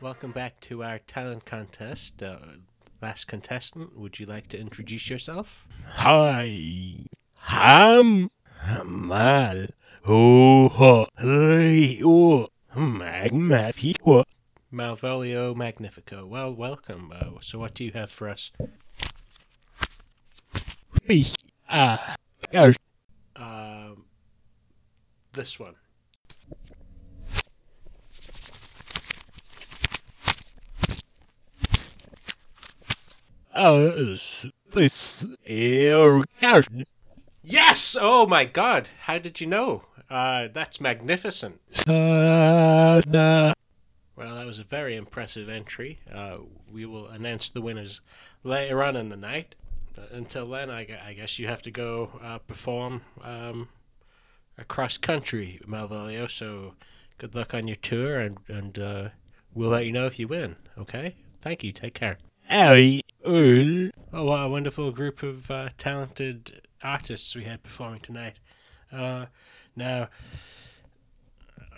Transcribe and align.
Welcome 0.00 0.32
back 0.32 0.60
to 0.62 0.82
our 0.82 0.98
talent 0.98 1.44
contest. 1.44 2.22
Uh, 2.22 2.38
last 3.02 3.26
contestant, 3.26 3.98
would 3.98 4.18
you 4.18 4.26
like 4.26 4.48
to 4.48 4.58
introduce 4.58 5.10
yourself? 5.10 5.66
Hi. 5.86 7.04
Ham. 7.34 8.30
Mal. 8.84 9.66
Oh. 10.06 11.06
Oh. 11.22 12.48
Magnifico. 12.74 14.24
Malvolio 14.72 15.54
Magnifico. 15.54 16.24
Well, 16.26 16.54
welcome. 16.54 17.12
Uh, 17.14 17.40
so, 17.42 17.58
what 17.58 17.74
do 17.74 17.84
you 17.84 17.92
have 17.92 18.10
for 18.10 18.28
us? 18.28 18.52
Ah. 21.68 22.14
Gosh. 22.52 22.76
Um, 23.34 24.04
this 25.32 25.58
one. 25.58 25.74
Oh, 33.52 33.90
this. 33.90 34.46
Yes! 37.42 37.96
Oh 38.00 38.26
my 38.28 38.44
god! 38.44 38.90
How 39.00 39.18
did 39.18 39.40
you 39.40 39.48
know? 39.48 39.82
Uh, 40.08 40.46
that's 40.52 40.80
magnificent. 40.80 41.60
Sada. 41.72 43.54
Well, 44.14 44.36
that 44.36 44.46
was 44.46 44.60
a 44.60 44.64
very 44.64 44.94
impressive 44.94 45.48
entry. 45.48 45.98
Uh, 46.12 46.38
we 46.70 46.86
will 46.86 47.08
announce 47.08 47.50
the 47.50 47.60
winners 47.60 48.00
later 48.44 48.84
on 48.84 48.94
in 48.94 49.08
the 49.08 49.16
night. 49.16 49.56
Until 50.12 50.48
then, 50.48 50.70
I, 50.70 50.86
I 51.06 51.12
guess 51.12 51.38
you 51.38 51.46
have 51.46 51.62
to 51.62 51.70
go 51.70 52.20
uh, 52.22 52.38
perform 52.38 53.02
um, 53.22 53.68
across 54.58 54.96
country, 54.96 55.60
Malvolio. 55.66 56.30
So 56.30 56.74
good 57.18 57.34
luck 57.34 57.54
on 57.54 57.66
your 57.66 57.76
tour, 57.76 58.18
and, 58.18 58.38
and 58.48 58.78
uh, 58.78 59.08
we'll 59.54 59.70
let 59.70 59.86
you 59.86 59.92
know 59.92 60.06
if 60.06 60.18
you 60.18 60.28
win. 60.28 60.56
Okay? 60.78 61.16
Thank 61.42 61.64
you. 61.64 61.72
Take 61.72 61.94
care. 61.94 62.18
Oh. 62.50 62.74
Oh, 64.12 64.24
what 64.24 64.42
a 64.42 64.48
wonderful 64.48 64.90
group 64.92 65.22
of 65.22 65.50
uh, 65.50 65.68
talented 65.76 66.62
artists 66.82 67.36
we 67.36 67.44
had 67.44 67.62
performing 67.62 68.00
tonight. 68.00 68.38
Uh, 68.90 69.26
now, 69.76 70.08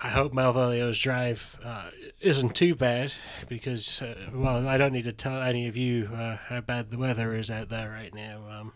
I 0.04 0.08
hope 0.08 0.32
Malvolio's 0.32 0.98
drive 0.98 1.60
uh, 1.64 1.90
isn't 2.20 2.56
too 2.56 2.74
bad 2.74 3.12
because, 3.48 4.02
uh, 4.02 4.30
well, 4.34 4.66
I 4.66 4.76
don't 4.76 4.92
need 4.92 5.04
to 5.04 5.12
tell 5.12 5.40
any 5.40 5.68
of 5.68 5.76
you 5.76 6.10
uh, 6.12 6.38
how 6.48 6.60
bad 6.60 6.88
the 6.88 6.98
weather 6.98 7.36
is 7.36 7.52
out 7.52 7.68
there 7.68 7.88
right 7.88 8.12
now. 8.12 8.40
Um, 8.50 8.72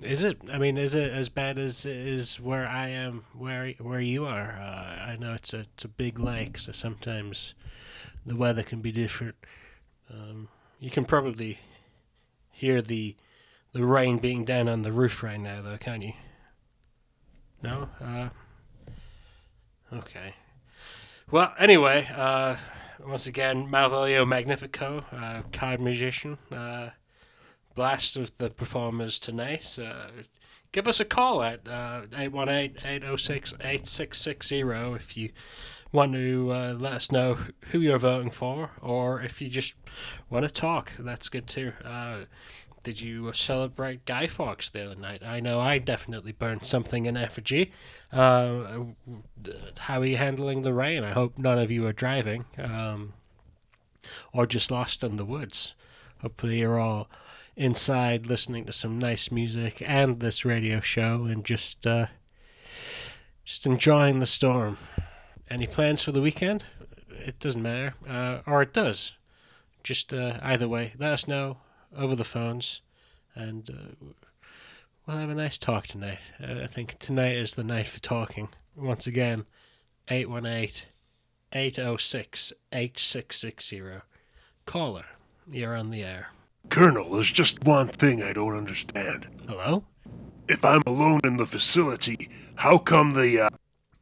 is 0.00 0.22
it? 0.22 0.38
I 0.52 0.58
mean, 0.58 0.78
is 0.78 0.94
it 0.94 1.12
as 1.12 1.28
bad 1.28 1.58
as 1.58 1.84
is 1.84 2.38
where 2.38 2.68
I 2.68 2.88
am, 2.90 3.24
where 3.36 3.72
where 3.80 4.00
you 4.00 4.26
are? 4.26 4.52
Uh, 4.52 5.02
I 5.02 5.16
know 5.18 5.34
it's 5.34 5.52
a 5.52 5.66
it's 5.74 5.84
a 5.84 5.88
big 5.88 6.20
lake, 6.20 6.56
so 6.56 6.70
sometimes 6.70 7.54
the 8.24 8.36
weather 8.36 8.62
can 8.62 8.80
be 8.80 8.92
different. 8.92 9.34
Um, 10.08 10.48
you 10.78 10.90
can 10.90 11.04
probably 11.04 11.58
hear 12.52 12.80
the 12.80 13.16
the 13.72 13.84
rain 13.84 14.18
being 14.18 14.44
down 14.44 14.68
on 14.68 14.82
the 14.82 14.92
roof 14.92 15.24
right 15.24 15.40
now, 15.40 15.62
though, 15.62 15.78
can't 15.78 16.04
you? 16.04 16.12
No. 17.60 17.88
Uh, 19.92 19.96
okay. 19.96 20.34
Well, 21.30 21.52
anyway, 21.58 22.08
uh, 22.14 22.56
once 23.06 23.26
again, 23.26 23.68
Malvolio 23.68 24.26
Magnifico, 24.26 25.04
uh, 25.12 25.42
card 25.52 25.80
musician, 25.80 26.38
uh, 26.50 26.88
blast 27.74 28.16
of 28.16 28.32
the 28.38 28.48
performers 28.50 29.18
tonight. 29.18 29.78
Uh, 29.78 30.06
give 30.72 30.88
us 30.88 31.00
a 31.00 31.04
call 31.04 31.42
at 31.42 31.68
uh, 31.68 32.02
818-806-8660 32.12 34.96
if 34.96 35.14
you 35.16 35.30
want 35.92 36.12
to 36.12 36.52
uh, 36.52 36.72
let 36.78 36.92
us 36.92 37.10
know 37.10 37.36
who 37.70 37.80
you're 37.80 37.98
voting 37.98 38.30
for, 38.30 38.70
or 38.80 39.20
if 39.22 39.42
you 39.42 39.48
just 39.48 39.74
want 40.28 40.44
to 40.44 40.50
talk, 40.50 40.92
that's 40.98 41.28
good 41.28 41.48
too. 41.48 41.72
Uh, 41.84 42.20
did 42.82 43.00
you 43.00 43.32
celebrate 43.32 44.06
Guy 44.06 44.26
Fawkes 44.26 44.70
the 44.70 44.86
other 44.86 44.94
night? 44.94 45.22
I 45.22 45.40
know 45.40 45.60
I 45.60 45.78
definitely 45.78 46.32
burned 46.32 46.64
something 46.64 47.06
in 47.06 47.16
effigy. 47.16 47.72
Uh, 48.12 48.84
how 49.78 50.00
are 50.00 50.06
you 50.06 50.16
handling 50.16 50.62
the 50.62 50.72
rain? 50.72 51.04
I 51.04 51.12
hope 51.12 51.38
none 51.38 51.58
of 51.58 51.70
you 51.70 51.86
are 51.86 51.92
driving, 51.92 52.46
um, 52.58 53.12
or 54.32 54.46
just 54.46 54.70
lost 54.70 55.04
in 55.04 55.16
the 55.16 55.24
woods. 55.24 55.74
Hopefully 56.22 56.60
you're 56.60 56.78
all 56.78 57.08
inside 57.56 58.26
listening 58.26 58.64
to 58.64 58.72
some 58.72 58.98
nice 58.98 59.30
music 59.30 59.82
and 59.86 60.20
this 60.20 60.44
radio 60.44 60.80
show, 60.80 61.24
and 61.24 61.44
just 61.44 61.86
uh, 61.86 62.06
just 63.44 63.66
enjoying 63.66 64.20
the 64.20 64.26
storm. 64.26 64.78
Any 65.50 65.66
plans 65.66 66.02
for 66.02 66.12
the 66.12 66.22
weekend? 66.22 66.64
It 67.10 67.38
doesn't 67.40 67.62
matter, 67.62 67.94
uh, 68.08 68.38
or 68.46 68.62
it 68.62 68.72
does. 68.72 69.12
Just 69.82 70.12
uh, 70.12 70.38
either 70.42 70.68
way, 70.68 70.94
let 70.98 71.12
us 71.12 71.28
know 71.28 71.58
over 71.96 72.14
the 72.14 72.24
phones, 72.24 72.82
and 73.34 73.70
uh, 73.70 74.06
we'll 75.06 75.18
have 75.18 75.30
a 75.30 75.34
nice 75.34 75.58
talk 75.58 75.86
tonight. 75.86 76.18
Uh, 76.42 76.60
I 76.62 76.66
think 76.66 76.98
tonight 76.98 77.36
is 77.36 77.54
the 77.54 77.64
night 77.64 77.88
for 77.88 78.00
talking. 78.00 78.48
Once 78.76 79.06
again, 79.06 79.44
818 80.08 80.86
806 81.52 82.52
8660. 82.72 84.02
Caller, 84.66 85.04
you're 85.50 85.76
on 85.76 85.90
the 85.90 86.02
air. 86.02 86.28
Colonel, 86.68 87.10
there's 87.10 87.32
just 87.32 87.64
one 87.64 87.88
thing 87.88 88.22
I 88.22 88.32
don't 88.32 88.56
understand. 88.56 89.26
Hello? 89.48 89.84
If 90.48 90.64
I'm 90.64 90.82
alone 90.86 91.20
in 91.24 91.36
the 91.36 91.46
facility, 91.46 92.28
how 92.54 92.78
come 92.78 93.14
the, 93.14 93.46
uh, 93.46 93.50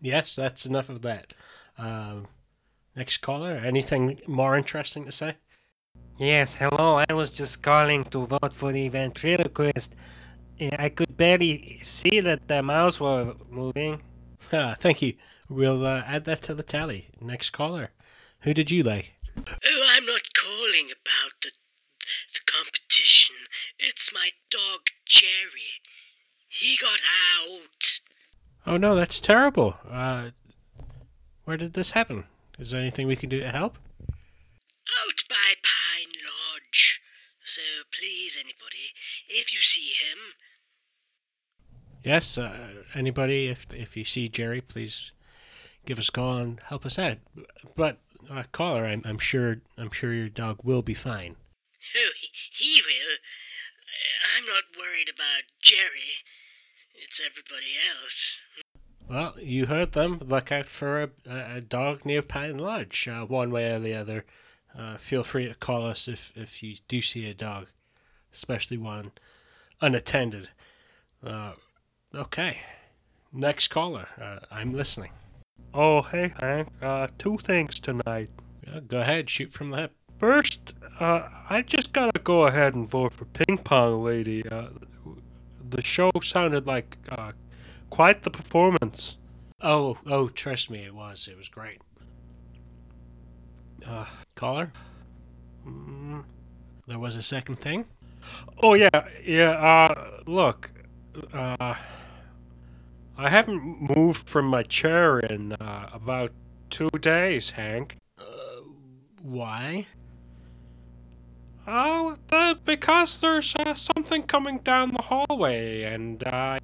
Yes, 0.01 0.37
that's 0.37 0.67
enough 0.67 0.89
of 0.89 1.03
that. 1.03 1.33
Um, 1.77 2.29
next 2.95 3.19
caller, 3.19 3.53
anything 3.53 4.21
more 4.27 4.57
interesting 4.57 5.05
to 5.05 5.13
say? 5.13 5.37
Yes, 6.19 6.55
hello. 6.55 7.01
I 7.09 7.13
was 7.15 7.31
just 7.31 7.63
calling 7.63 8.03
to 8.07 8.27
vote 8.27 8.53
for 8.53 8.73
the 8.73 8.89
ventriloquist. 8.89 9.95
Yeah, 10.59 10.75
I 10.77 10.89
could 10.89 11.17
barely 11.17 11.79
see 11.83 12.19
that 12.19 12.49
the 12.49 12.61
mouse 12.61 12.99
were 12.99 13.35
moving. 13.49 14.03
Ah, 14.53 14.75
thank 14.77 15.01
you. 15.01 15.15
We'll 15.49 15.87
uh, 15.87 16.03
add 16.07 16.25
that 16.25 16.43
to 16.43 16.55
the 16.55 16.65
tally. 16.65 17.11
Next 17.21 17.51
caller. 17.51 17.91
Who 18.41 18.53
did 18.53 18.69
you 18.71 18.83
like? 18.83 19.13
Oh, 19.37 19.87
I'm 19.91 20.07
not 20.07 20.23
calling 20.35 20.87
about 20.91 21.35
the 21.43 21.51
the 22.33 22.41
competition. 22.51 23.37
It's 23.79 24.13
my 24.13 24.31
dog 24.51 24.81
Jerry. 25.07 25.79
He 26.49 26.77
got 26.81 26.99
out. 27.39 28.01
Oh 28.67 28.77
no, 28.77 28.97
that's 28.97 29.21
terrible. 29.21 29.77
Uh, 29.89 30.31
where 31.45 31.57
did 31.57 31.75
this 31.75 31.93
happen? 31.93 32.25
Is 32.59 32.73
there 32.73 32.81
anything 32.81 33.07
we 33.07 33.15
can 33.15 33.29
do 33.29 33.39
to 33.39 33.53
help? 33.53 33.79
Out 34.89 35.25
by 35.29 35.55
Pine 35.63 36.13
Lodge. 36.25 37.01
So 37.45 37.61
please, 37.93 38.37
anybody, 38.37 38.93
if 39.29 39.53
you 39.53 39.61
see 39.61 39.93
him, 40.01 40.19
Yes. 42.05 42.39
Uh, 42.39 42.85
anybody, 42.95 43.49
if 43.49 43.67
if 43.73 43.97
you 43.97 44.05
see 44.05 44.29
Jerry, 44.29 44.61
please 44.61 45.11
give 45.85 45.99
us 45.99 46.09
a 46.09 46.13
call 46.13 46.37
and 46.39 46.63
help 46.63 46.87
us 46.87 46.99
out. 46.99 47.19
But 47.77 47.99
uh, 48.31 48.45
caller, 48.53 48.85
I'm 48.87 49.03
I'm 49.05 49.19
sure 49.19 49.59
I'm 49.77 49.91
sure 49.91 50.13
your 50.15 50.29
dog 50.29 50.61
will 50.63 50.83
be 50.83 50.95
fine. 50.95 51.37
oh, 51.97 52.11
he, 52.21 52.29
he 52.53 52.83
will. 52.83 53.17
I'm 54.37 54.47
not 54.47 54.65
worried 54.79 55.09
about 55.13 55.43
Jerry. 55.61 56.23
It's 56.95 57.21
everybody 57.21 57.75
else. 58.01 58.39
Well, 59.09 59.35
you 59.43 59.67
heard 59.67 59.93
them. 59.93 60.21
Look 60.25 60.53
out 60.53 60.67
for 60.67 61.03
a, 61.03 61.11
a 61.29 61.57
a 61.57 61.61
dog 61.61 62.05
near 62.07 62.23
Pine 62.23 62.59
Lodge, 62.59 63.09
uh, 63.09 63.25
one 63.27 63.51
way 63.51 63.73
or 63.73 63.81
the 63.81 63.95
other. 63.95 64.25
Uh, 64.79 64.97
feel 64.97 65.25
free 65.25 65.49
to 65.49 65.55
call 65.55 65.85
us 65.85 66.07
if, 66.07 66.33
if 66.37 66.63
you 66.63 66.77
do 66.87 67.03
see 67.03 67.29
a 67.29 67.35
dog, 67.35 67.67
especially 68.33 68.77
one 68.77 69.11
unattended. 69.81 70.51
Uh, 71.25 71.53
okay. 72.15 72.59
Next 73.33 73.69
caller. 73.69 74.09
Uh, 74.21 74.39
I'm 74.51 74.73
listening. 74.73 75.11
Oh, 75.75 76.03
hey, 76.03 76.33
Hank. 76.41 76.69
Uh, 76.81 77.09
two 77.19 77.39
things 77.39 77.81
tonight. 77.81 78.31
Uh, 78.67 78.81
go 78.81 79.01
ahead, 79.01 79.29
shoot 79.29 79.53
from 79.53 79.71
the 79.71 79.79
hip. 79.79 79.93
First, 80.19 80.59
uh, 81.01 81.29
I 81.49 81.63
just 81.63 81.93
gotta 81.93 82.19
go 82.21 82.47
ahead 82.47 82.75
and 82.75 82.89
vote 82.89 83.13
for 83.13 83.25
Ping 83.27 83.59
Pong 83.59 84.03
Lady. 84.03 84.49
Uh, 84.49 84.69
the 85.71 85.83
show 85.83 86.11
sounded 86.25 86.67
like 86.67 86.97
uh, 87.11 87.33
quite 87.91 88.23
the 88.23 88.31
performance. 88.31 89.17
Oh, 89.61 89.99
oh, 90.07 90.29
trust 90.29 90.71
me, 90.71 90.85
it 90.85 90.95
was. 90.95 91.29
It 91.31 91.37
was 91.37 91.49
great. 91.49 91.81
Uh, 93.89 94.05
Caller? 94.35 94.73
mm, 95.67 96.23
There 96.87 96.99
was 96.99 97.17
a 97.17 97.23
second 97.23 97.57
thing? 97.57 97.87
oh 98.63 98.75
yeah, 98.75 98.89
yeah. 99.25 99.51
Uh, 99.53 100.21
look, 100.27 100.71
uh, 101.33 101.75
I 103.17 103.31
haven't 103.31 103.97
moved 103.97 104.29
from 104.29 104.47
my 104.47 104.63
chair 104.63 105.19
in 105.21 105.53
uh, 105.55 105.89
about 105.93 106.33
two 106.71 106.91
days, 107.01 107.51
Hank. 107.51 107.97
Uh, 108.19 108.25
why? 109.23 109.87
Oh, 111.67 112.17
uh, 112.33 112.55
because 112.65 113.19
there's 113.21 113.55
uh, 113.59 113.75
something 113.75 114.23
coming 114.25 114.59
down 114.59 114.93
the 114.93 115.03
hallway, 115.03 115.83
and 115.83 116.23
I, 116.25 116.59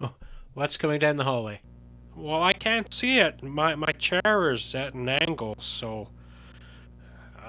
uh, 0.00 0.08
What's 0.54 0.76
coming 0.76 1.00
down 1.00 1.16
the 1.16 1.24
hallway? 1.24 1.60
well, 2.16 2.42
I 2.42 2.52
can't 2.52 2.92
see 2.94 3.18
it. 3.18 3.42
My 3.42 3.74
my 3.74 3.90
chair 3.98 4.52
is 4.52 4.72
at 4.74 4.94
an 4.94 5.08
angle, 5.08 5.56
so 5.60 6.08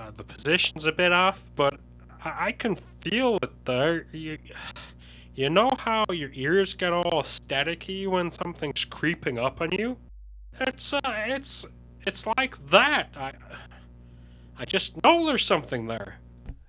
uh, 0.06 0.12
the 0.18 0.24
position's 0.24 0.86
a 0.86 0.92
bit 0.92 1.12
off, 1.12 1.38
but 1.56 1.80
I, 2.24 2.48
I 2.48 2.52
can 2.52 2.78
feel 3.02 3.38
it 3.42 3.66
there. 3.66 4.06
You, 4.12 4.38
you 5.36 5.50
know 5.50 5.70
how 5.78 6.04
your 6.10 6.32
ears 6.34 6.74
get 6.74 6.92
all 6.92 7.24
staticky 7.24 8.08
when 8.08 8.32
something's 8.44 8.86
creeping 8.86 9.38
up 9.40 9.62
on 9.62 9.72
you? 9.72 9.98
It's 10.62 10.94
uh, 10.94 11.00
it's 11.06 11.66
it's 12.06 12.24
like 12.38 12.56
that. 12.72 13.10
I 13.16 13.34
I 14.58 14.66
just 14.66 14.94
know 15.04 15.26
there's 15.26 15.46
something 15.46 15.88
there. 15.88 16.20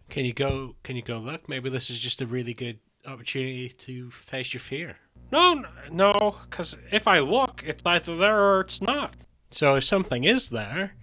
Can 0.08 0.24
you 0.24 0.32
go? 0.32 0.74
Can 0.82 0.96
you 0.96 1.02
go 1.02 1.18
look? 1.18 1.48
Maybe 1.48 1.70
this 1.70 1.90
is 1.90 1.98
just 1.98 2.20
a 2.20 2.26
really 2.26 2.54
good 2.54 2.80
opportunity 3.06 3.68
to 3.68 4.10
face 4.10 4.52
your 4.52 4.60
fear. 4.60 4.96
No, 5.30 5.64
no, 5.90 6.12
because 6.48 6.76
if 6.90 7.06
I 7.06 7.20
look, 7.20 7.62
it's 7.64 7.82
either 7.84 8.16
there 8.16 8.38
or 8.38 8.60
it's 8.60 8.80
not. 8.80 9.14
So 9.50 9.76
if 9.76 9.84
something 9.84 10.24
is 10.24 10.50
there, 10.50 10.94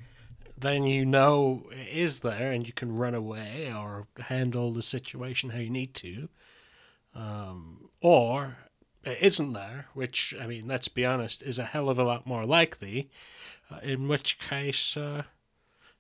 then 0.58 0.86
you 0.86 1.06
know 1.06 1.70
it 1.72 1.88
is 1.88 2.22
there, 2.22 2.52
and 2.52 2.66
you 2.66 2.74
can 2.74 2.96
run 2.96 3.16
away 3.16 3.72
or 3.74 4.08
handle 4.20 4.72
the 4.72 4.84
situation 4.84 5.52
how 5.52 5.60
you 5.60 5.70
need 5.70 5.94
to. 5.96 6.30
Um, 7.16 7.90
or 8.02 8.58
it 9.04 9.18
isn't 9.22 9.54
there, 9.54 9.88
which 9.94 10.34
I 10.40 10.48
mean, 10.48 10.68
let's 10.68 10.88
be 10.88 11.06
honest, 11.06 11.42
is 11.44 11.60
a 11.60 11.66
hell 11.66 11.90
of 11.90 12.00
a 12.00 12.04
lot 12.04 12.26
more 12.26 12.46
likely. 12.46 13.10
Uh, 13.72 13.80
in 13.84 14.08
which 14.08 14.40
case, 14.40 14.96
uh, 14.98 15.24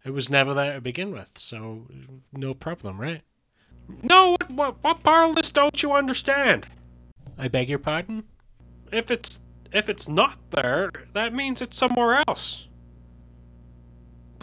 it 0.06 0.12
was 0.12 0.30
never 0.30 0.54
there 0.54 0.76
to 0.76 0.82
begin 0.82 1.12
with, 1.12 1.38
so 1.38 1.88
no 2.32 2.54
problem, 2.54 3.00
right? 3.00 3.22
No, 4.02 4.32
what, 4.32 4.52
what, 4.52 4.84
what 4.84 5.04
part 5.04 5.30
of 5.30 5.36
this 5.36 5.52
don't 5.52 5.82
you 5.82 5.92
understand? 5.92 6.66
I 7.38 7.48
beg 7.48 7.70
your 7.70 7.80
pardon. 7.80 8.24
If 8.92 9.12
it's 9.12 9.40
if 9.72 9.90
it's 9.90 10.08
not 10.08 10.38
there, 10.52 10.92
that 11.14 11.34
means 11.34 11.62
it's 11.62 11.78
somewhere 11.78 12.22
else. 12.28 12.68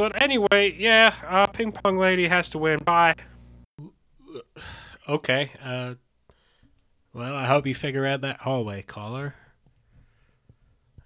But 0.00 0.20
anyway, 0.22 0.74
yeah, 0.78 1.14
uh, 1.28 1.44
ping 1.44 1.72
pong 1.72 1.98
lady 1.98 2.26
has 2.26 2.48
to 2.50 2.58
win. 2.58 2.78
Bye. 2.78 3.16
Okay. 5.06 5.50
Uh, 5.62 5.96
well, 7.12 7.34
I 7.34 7.44
hope 7.44 7.66
you 7.66 7.74
figure 7.74 8.06
out 8.06 8.22
that 8.22 8.40
hallway, 8.40 8.80
caller. 8.80 9.34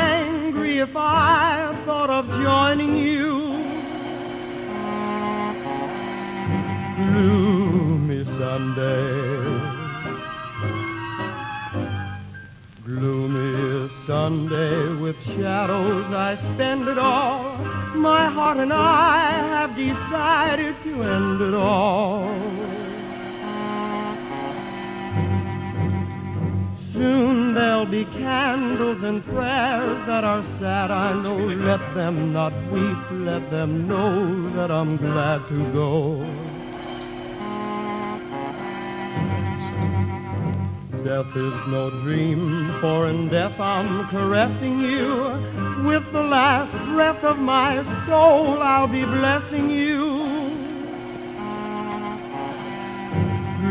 Angry 0.01 0.79
if 0.79 0.97
I 0.97 1.81
thought 1.87 2.11
of 2.11 2.27
joining 2.43 2.97
you? 2.97 3.33
Gloomy 6.97 8.25
Sunday. 8.39 9.75
Gloomy 12.85 13.91
Sunday 14.07 14.95
with 14.95 15.17
shadows 15.25 16.07
I 16.13 16.37
spend 16.55 16.87
it 16.89 16.99
all. 16.99 17.57
My 17.95 18.29
heart 18.29 18.59
and 18.59 18.73
I 18.73 19.31
have 19.31 19.75
decided 19.77 20.77
to 20.85 21.03
end 21.03 21.41
it 21.41 21.55
all. 21.55 22.84
Soon 26.95 27.55
there'll 27.55 27.87
be 27.87 28.05
candles 28.05 29.03
and 29.03 29.25
prayers 29.25 30.07
that 30.07 30.23
are 30.23 30.45
sad, 30.61 30.93
I 30.93 31.21
know. 31.21 31.37
Let 31.37 31.81
them 31.97 32.33
not 32.33 32.53
weep, 32.71 32.97
let 33.11 33.51
them 33.51 33.89
know 33.89 34.49
that 34.55 34.71
I'm 34.71 34.97
glad 34.97 35.41
to 35.49 35.73
go. 35.73 36.23
Death 41.05 41.37
is 41.37 41.67
no 41.67 41.91
dream, 42.05 42.73
for 42.81 43.09
in 43.09 43.29
death 43.29 43.59
I'm 43.59 44.07
caressing 44.07 44.81
you. 44.81 45.09
With 45.85 46.05
the 46.13 46.23
last 46.23 46.73
breath 46.95 47.25
of 47.25 47.39
my 47.39 47.83
soul, 48.07 48.63
I'll 48.63 48.87
be 48.87 49.05
blessing 49.05 49.69
you. 49.69 50.15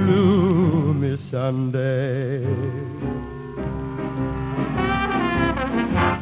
Gloomy 0.05 1.17
Sunday. 1.31 2.92
Ah, 5.73 6.12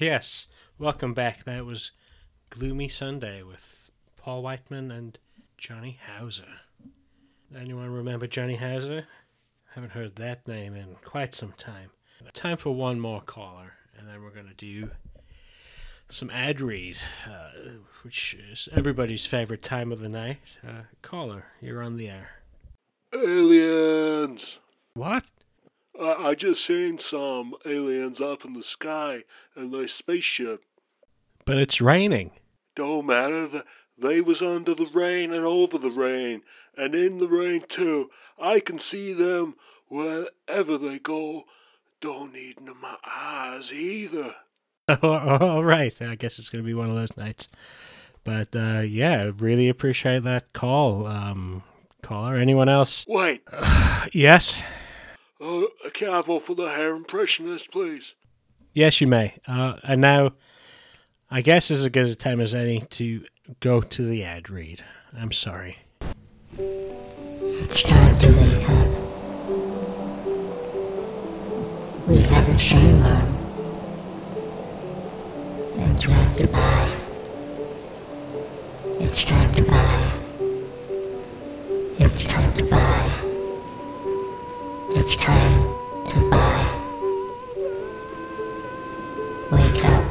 yes. 0.00 0.46
Welcome 0.78 1.12
back. 1.12 1.44
That 1.44 1.66
was 1.66 1.92
Gloomy 2.48 2.88
Sunday 2.88 3.42
with 3.42 3.90
Paul 4.16 4.42
Whiteman 4.42 4.90
and 4.90 5.18
Johnny 5.58 5.98
Hauser. 6.06 6.48
Anyone 7.54 7.90
remember 7.90 8.26
Johnny 8.26 8.56
Hauser? 8.56 9.04
I 9.06 9.74
Haven't 9.74 9.90
heard 9.90 10.16
that 10.16 10.48
name 10.48 10.74
in 10.74 10.96
quite 11.04 11.34
some 11.34 11.52
time. 11.52 11.90
Time 12.32 12.56
for 12.56 12.74
one 12.74 12.98
more 12.98 13.20
caller, 13.20 13.74
and 13.96 14.08
then 14.08 14.22
we're 14.22 14.30
going 14.30 14.48
to 14.48 14.54
do 14.54 14.90
some 16.08 16.30
ad 16.30 16.60
read, 16.60 16.96
uh, 17.26 17.50
which 18.02 18.34
is 18.50 18.68
everybody's 18.72 19.26
favorite 19.26 19.62
time 19.62 19.92
of 19.92 20.00
the 20.00 20.08
night. 20.08 20.38
Uh, 20.66 20.82
caller, 21.02 21.44
you're 21.60 21.82
on 21.82 21.96
the 21.96 22.08
air. 22.08 22.30
Aliens! 23.14 24.56
What? 24.94 25.24
I, 26.00 26.28
I 26.28 26.34
just 26.34 26.64
seen 26.64 26.98
some 26.98 27.54
aliens 27.66 28.20
up 28.20 28.44
in 28.44 28.54
the 28.54 28.62
sky 28.62 29.24
in 29.56 29.70
their 29.70 29.88
spaceship. 29.88 30.62
But 31.44 31.58
it's 31.58 31.80
raining. 31.80 32.32
Don't 32.76 33.06
matter, 33.06 33.48
th- 33.48 33.64
they 33.98 34.20
was 34.20 34.40
under 34.40 34.74
the 34.74 34.88
rain 34.94 35.32
and 35.32 35.44
over 35.44 35.78
the 35.78 35.90
rain, 35.90 36.42
and 36.76 36.94
in 36.94 37.18
the 37.18 37.28
rain 37.28 37.64
too. 37.68 38.10
I 38.40 38.60
can 38.60 38.78
see 38.78 39.12
them 39.12 39.56
wherever 39.88 40.78
they 40.78 40.98
go. 40.98 41.44
Don't 42.00 42.32
need 42.32 42.60
no 42.60 42.74
my 42.74 42.96
eyes 43.04 43.70
either. 43.72 44.34
All 45.02 45.62
right. 45.62 46.00
I 46.00 46.14
guess 46.14 46.38
it's 46.38 46.48
going 46.48 46.64
to 46.64 46.66
be 46.66 46.74
one 46.74 46.88
of 46.88 46.96
those 46.96 47.14
nights. 47.16 47.48
But 48.24 48.54
uh, 48.54 48.80
yeah, 48.80 49.30
really 49.38 49.68
appreciate 49.68 50.24
that 50.24 50.52
call, 50.52 51.06
um, 51.06 51.62
caller. 52.02 52.36
Anyone 52.36 52.68
else? 52.68 53.04
Wait, 53.08 53.42
Yes. 54.12 54.62
Uh, 55.40 55.62
can 55.94 56.10
I 56.10 56.20
vote 56.22 56.46
for 56.46 56.54
the 56.54 56.66
hair 56.68 56.94
impressionist, 56.94 57.70
please? 57.70 58.12
Yes, 58.72 59.00
you 59.00 59.06
may. 59.06 59.34
Uh, 59.46 59.76
and 59.82 60.00
now, 60.00 60.32
I 61.30 61.40
guess 61.42 61.70
is 61.70 61.84
as 61.84 61.90
good 61.90 62.06
a 62.06 62.14
time 62.14 62.40
as 62.40 62.54
any 62.54 62.80
to 62.80 63.24
go 63.60 63.80
to 63.80 64.02
the 64.02 64.22
ad 64.24 64.50
read. 64.50 64.84
I'm 65.16 65.32
sorry. 65.32 65.78
It's 66.58 67.82
time 67.82 68.18
to 68.18 68.28
wake 68.28 68.68
up. 68.68 68.88
We 72.08 72.18
have 72.22 72.48
a 72.48 72.54
sailor. 72.54 73.22
And 75.78 76.02
you 76.02 76.10
have 76.10 76.36
to 76.36 76.46
buy. 76.48 76.96
It's 79.00 79.24
time 79.24 79.52
to 79.52 79.62
buy. 79.62 80.12
It's 81.98 82.22
time 82.24 82.52
to 82.54 82.64
buy. 82.64 83.19
It's 85.00 85.16
time 85.16 85.62
to 86.08 86.28
buy. 86.28 86.78
Wake 89.50 89.84
up. 89.86 90.04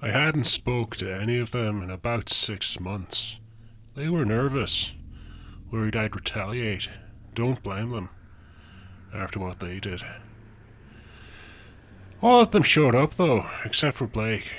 I 0.00 0.10
hadn't 0.10 0.44
spoke 0.44 0.94
to 0.98 1.12
any 1.12 1.38
of 1.38 1.50
them 1.50 1.82
in 1.82 1.90
about 1.90 2.28
six 2.28 2.78
months. 2.78 3.34
They 3.96 4.08
were 4.08 4.24
nervous, 4.24 4.92
worried 5.72 5.96
I'd 5.96 6.14
retaliate. 6.14 6.88
Don't 7.34 7.64
blame 7.64 7.90
them, 7.90 8.10
after 9.12 9.40
what 9.40 9.58
they 9.58 9.80
did. 9.80 10.02
All 12.22 12.40
of 12.40 12.50
them 12.50 12.62
showed 12.62 12.94
up, 12.94 13.14
though, 13.14 13.46
except 13.64 13.98
for 13.98 14.06
Blake. 14.06 14.50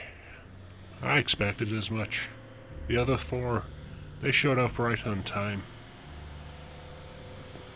I 1.01 1.17
expected 1.17 1.73
as 1.73 1.89
much. 1.89 2.29
The 2.87 2.97
other 2.97 3.17
four, 3.17 3.63
they 4.21 4.31
showed 4.31 4.59
up 4.59 4.77
right 4.77 5.05
on 5.05 5.23
time. 5.23 5.63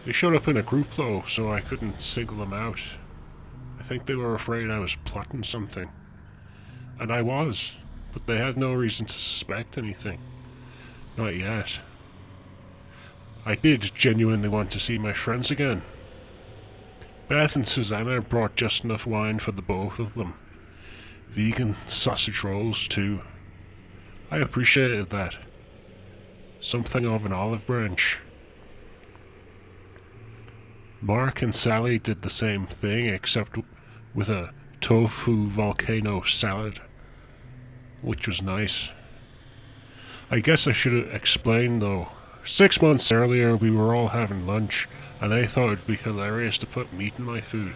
They 0.06 0.12
showed 0.12 0.36
up 0.36 0.48
in 0.48 0.58
a 0.58 0.64
group, 0.64 0.88
though, 0.96 1.24
so 1.28 1.52
I 1.52 1.62
couldn't 1.62 2.02
single 2.02 2.38
them 2.38 2.54
out. 2.54 2.82
I 3.80 3.84
think 3.84 4.06
they 4.06 4.16
were 4.16 4.36
afraid 4.36 4.70
I 4.70 4.80
was 4.80 4.96
plotting 5.06 5.44
something. 5.44 5.90
And 7.00 7.12
I 7.12 7.22
was, 7.22 7.76
but 8.14 8.28
they 8.28 8.38
had 8.38 8.58
no 8.58 8.74
reason 8.74 9.08
to 9.08 9.14
suspect 9.14 9.78
anything. 9.78 10.20
Not 11.18 11.36
yet. 11.36 11.80
I 13.46 13.56
did 13.56 13.92
genuinely 13.96 14.50
want 14.50 14.72
to 14.72 14.80
see 14.80 15.00
my 15.00 15.14
friends 15.14 15.50
again. 15.50 15.82
Beth 17.32 17.56
and 17.56 17.66
Susanna 17.66 18.20
brought 18.20 18.58
just 18.58 18.84
enough 18.84 19.08
wine 19.08 19.40
for 19.40 19.54
the 19.54 19.62
both 19.62 20.00
of 20.00 20.16
them. 20.16 20.34
Vegan 21.30 21.78
sausage 21.88 22.44
rolls, 22.44 22.90
too. 22.90 23.22
I 24.30 24.40
appreciated 24.40 25.12
that. 25.12 25.38
Something 26.60 27.06
of 27.06 27.26
an 27.26 27.32
olive 27.32 27.66
branch. 27.66 28.18
Mark 31.02 31.42
and 31.42 31.56
Sally 31.56 31.98
did 31.98 32.22
the 32.22 32.30
same 32.30 32.68
thing, 32.68 33.08
except 33.08 33.58
with 34.14 34.28
a 34.28 34.52
tofu 34.82 35.48
volcano 35.48 36.24
salad, 36.24 36.82
which 38.02 38.28
was 38.28 38.42
nice. 38.42 38.90
I 40.30 40.42
guess 40.42 40.68
I 40.68 40.74
should 40.74 41.06
have 41.06 41.16
explained 41.16 41.82
though. 41.82 42.10
Six 42.44 42.82
months 42.82 43.10
earlier, 43.10 43.56
we 43.56 43.72
were 43.72 43.96
all 43.96 44.10
having 44.10 44.46
lunch, 44.46 44.90
and 45.22 45.34
I 45.34 45.46
thought 45.46 45.72
it'd 45.72 45.88
be 45.88 45.96
hilarious 45.96 46.58
to 46.58 46.66
put 46.66 46.92
meat 46.92 47.14
in 47.20 47.26
my 47.26 47.42
food. 47.42 47.74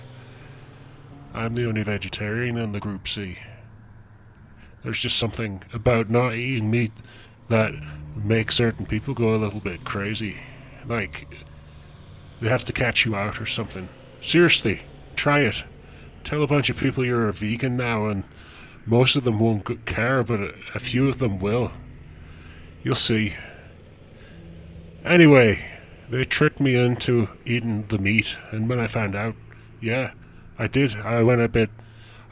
I'm 1.34 1.54
the 1.54 1.68
only 1.68 1.84
vegetarian 1.84 2.58
in 2.58 2.72
the 2.72 2.80
group 2.80 3.08
C. 3.08 3.38
There's 4.84 5.00
just 5.00 5.18
something 5.18 5.62
about 5.72 6.10
not 6.10 6.34
eating 6.34 6.72
meat 6.72 6.92
that 7.50 7.74
makes 8.16 8.56
certain 8.56 8.86
people 8.86 9.14
go 9.14 9.36
a 9.36 9.38
little 9.38 9.60
bit 9.60 9.84
crazy. 9.84 10.38
Like, 10.88 11.28
they 12.42 12.50
have 12.50 12.64
to 12.66 12.74
catch 12.74 13.06
you 13.06 13.16
out 13.16 13.40
or 13.40 13.46
something. 13.46 13.90
Seriously, 14.24 14.82
try 15.16 15.42
it. 15.42 15.64
Tell 16.24 16.42
a 16.42 16.48
bunch 16.48 16.70
of 16.70 16.78
people 16.78 17.06
you're 17.06 17.30
a 17.30 17.34
vegan 17.34 17.78
now, 17.78 18.08
and 18.08 18.24
most 18.88 19.16
of 19.16 19.24
them 19.24 19.40
won't 19.40 19.86
care, 19.86 20.24
but 20.24 20.40
a, 20.40 20.54
a 20.74 20.80
few 20.80 21.08
of 21.10 21.20
them 21.20 21.40
will. 21.40 21.72
You'll 22.84 22.96
see. 22.96 23.36
Anyway, 25.04 25.64
they 26.10 26.24
tricked 26.24 26.60
me 26.60 26.76
into 26.76 27.30
eating 27.46 27.86
the 27.88 27.98
meat, 27.98 28.36
and 28.52 28.70
when 28.70 28.80
I 28.80 28.88
found 28.88 29.16
out, 29.16 29.36
yeah, 29.82 30.12
I 30.58 30.68
did. 30.68 30.96
I 30.96 31.24
went 31.24 31.42
a 31.42 31.48
bit. 31.48 31.70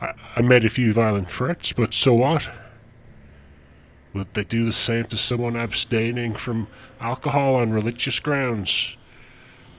I, 0.02 0.14
I 0.36 0.42
made 0.42 0.66
a 0.66 0.70
few 0.70 0.94
violent 0.94 1.30
threats, 1.30 1.74
but 1.74 1.94
so 1.94 2.14
what? 2.14 2.48
Would 4.14 4.34
they 4.34 4.44
do 4.44 4.66
the 4.66 4.72
same 4.72 5.06
to 5.06 5.18
someone 5.18 5.56
abstaining 5.56 6.36
from 6.36 6.68
alcohol 7.02 7.56
on 7.56 7.74
religious 7.74 8.20
grounds? 8.20 8.96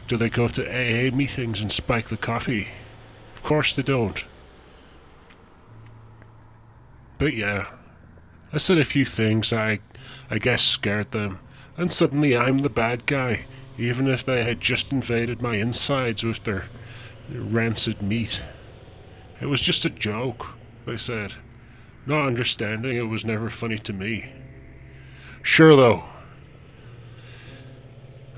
Do 0.08 0.16
they 0.16 0.28
go 0.28 0.48
to 0.48 0.68
AA 0.68 1.14
meetings 1.14 1.60
and 1.60 1.70
spike 1.70 2.08
the 2.08 2.16
coffee? 2.16 2.68
Of 3.36 3.42
course 3.42 3.74
they 3.74 3.82
don't. 3.82 4.22
But 7.16 7.34
yeah, 7.34 7.68
I 8.52 8.58
said 8.58 8.78
a 8.78 8.84
few 8.84 9.04
things 9.04 9.52
I, 9.52 9.78
I 10.30 10.38
guess 10.38 10.62
scared 10.62 11.12
them, 11.12 11.38
and 11.76 11.90
suddenly 11.90 12.36
I'm 12.36 12.58
the 12.58 12.68
bad 12.68 13.06
guy, 13.06 13.44
even 13.78 14.06
if 14.08 14.24
they 14.24 14.44
had 14.44 14.60
just 14.60 14.92
invaded 14.92 15.42
my 15.42 15.56
insides 15.56 16.22
with 16.22 16.44
their 16.44 16.66
rancid 17.30 18.02
meat. 18.02 18.40
It 19.40 19.46
was 19.46 19.60
just 19.60 19.84
a 19.84 19.90
joke, 19.90 20.46
they 20.86 20.96
said, 20.96 21.34
not 22.06 22.26
understanding 22.26 22.96
it 22.96 23.08
was 23.08 23.24
never 23.24 23.50
funny 23.50 23.78
to 23.78 23.92
me. 23.92 24.26
Sure 25.42 25.74
though, 25.76 26.04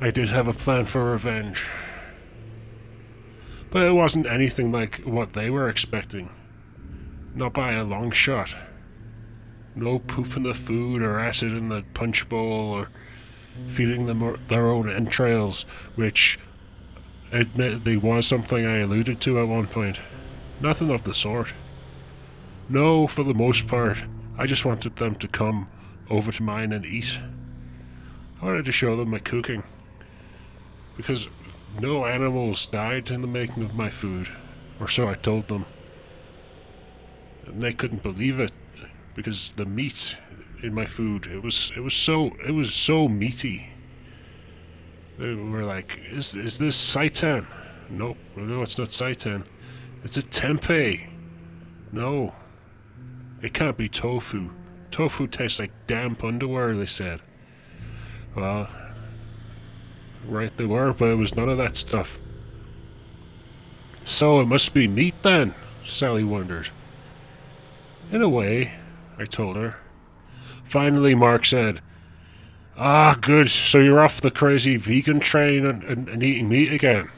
I 0.01 0.11
did 0.11 0.29
have 0.29 0.47
a 0.47 0.53
plan 0.53 0.87
for 0.87 1.13
revenge. 1.13 1.63
But 3.71 3.87
it 3.87 3.93
wasn't 3.93 4.27
anything 4.27 4.71
like 4.71 5.01
what 5.01 5.33
they 5.33 5.51
were 5.51 5.69
expecting. 5.69 6.31
Not 7.35 7.53
by 7.53 7.73
a 7.73 7.85
long 7.85 8.11
shot. 8.11 8.55
No 9.75 9.99
poop 9.99 10.37
in 10.37 10.45
the 10.45 10.55
food 10.55 11.03
or 11.03 11.19
acid 11.19 11.53
in 11.53 11.69
the 11.69 11.85
punch 11.93 12.29
bowl 12.29 12.71
or 12.71 12.89
feeding 13.71 14.07
them 14.07 14.39
their 14.49 14.69
own 14.69 14.91
entrails, 14.91 15.65
which 15.95 16.39
admittedly 17.33 17.97
was 17.97 18.27
something 18.27 18.65
I 18.65 18.79
alluded 18.79 19.21
to 19.23 19.41
at 19.41 19.49
one 19.49 19.67
point. 19.67 19.99
Nothing 20.61 20.91
of 20.91 21.05
the 21.05 21.15
sort. 21.15 21.49
No, 22.69 23.07
for 23.07 23.23
the 23.23 23.35
most 23.35 23.67
part, 23.67 23.99
I 24.39 24.47
just 24.47 24.65
wanted 24.65 24.97
them 24.97 25.15
to 25.17 25.29
come 25.29 25.69
over 26.11 26.33
to 26.33 26.43
mine 26.43 26.73
and 26.73 26.85
eat. 26.85 27.19
I 28.41 28.47
wanted 28.47 28.65
to 28.65 28.73
show 28.73 28.97
them 28.97 29.11
my 29.11 29.19
cooking. 29.19 29.63
Because 30.97 31.29
no 31.81 32.07
animals 32.07 32.67
died 32.67 33.11
in 33.11 33.21
the 33.21 33.27
making 33.27 33.63
of 33.63 33.75
my 33.75 33.91
food, 33.91 34.29
or 34.81 34.89
so 34.89 35.09
I 35.09 35.15
told 35.15 35.49
them. 35.49 35.67
And 37.47 37.63
they 37.63 37.73
couldn't 37.73 38.03
believe 38.03 38.41
it, 38.41 38.53
because 39.15 39.53
the 39.57 39.67
meat 39.67 40.17
in 40.63 40.75
my 40.75 40.87
food, 40.87 41.27
it 41.27 41.43
was 41.43 41.73
it 41.77 41.81
was 41.81 41.95
so 41.95 42.37
it 42.47 42.53
was 42.53 42.75
so 42.75 43.09
meaty. 43.09 43.69
They 45.19 45.35
were 45.35 45.65
like, 45.65 45.99
"Is 46.11 46.35
is 46.35 46.59
this 46.59 46.77
seitan?" 46.77 47.47
Nope, 47.89 48.19
no, 48.37 48.63
it's 48.63 48.79
not 48.79 48.89
seitan. 48.89 49.45
It's 50.05 50.17
a 50.17 50.23
tempeh. 50.23 51.09
No, 51.93 52.35
it 53.43 53.55
can't 53.55 53.77
be 53.77 53.89
tofu. 53.89 54.51
Tofu 54.91 55.27
tastes 55.27 55.59
like 55.59 55.73
damp 55.87 56.25
underwear. 56.25 56.77
They 56.77 56.87
said. 56.87 57.21
Well, 58.35 58.69
right 60.27 60.55
they 60.57 60.67
were, 60.67 60.93
but 60.93 61.09
it 61.09 61.15
was 61.15 61.35
none 61.35 61.49
of 61.49 61.59
that 61.59 61.77
stuff. 61.77 62.19
So 64.05 64.41
it 64.41 64.47
must 64.47 64.75
be 64.75 64.87
meat 64.87 65.15
then, 65.23 65.55
Sally 65.85 66.23
wondered. 66.23 66.69
In 68.13 68.23
a 68.23 68.29
way, 68.29 68.73
I 69.19 69.25
told 69.25 69.57
her. 69.57 69.77
Finally, 70.69 71.15
Mark 71.15 71.47
said, 71.47 71.81
Ah, 72.77 73.17
good, 73.21 73.49
so 73.49 73.79
you're 73.79 74.01
off 74.01 74.21
the 74.21 74.31
crazy 74.31 74.77
vegan 74.77 75.21
train 75.21 75.65
and, 75.65 75.83
and, 75.85 76.09
and 76.09 76.23
eating 76.23 76.49
meat 76.49 76.73
again. 76.73 77.09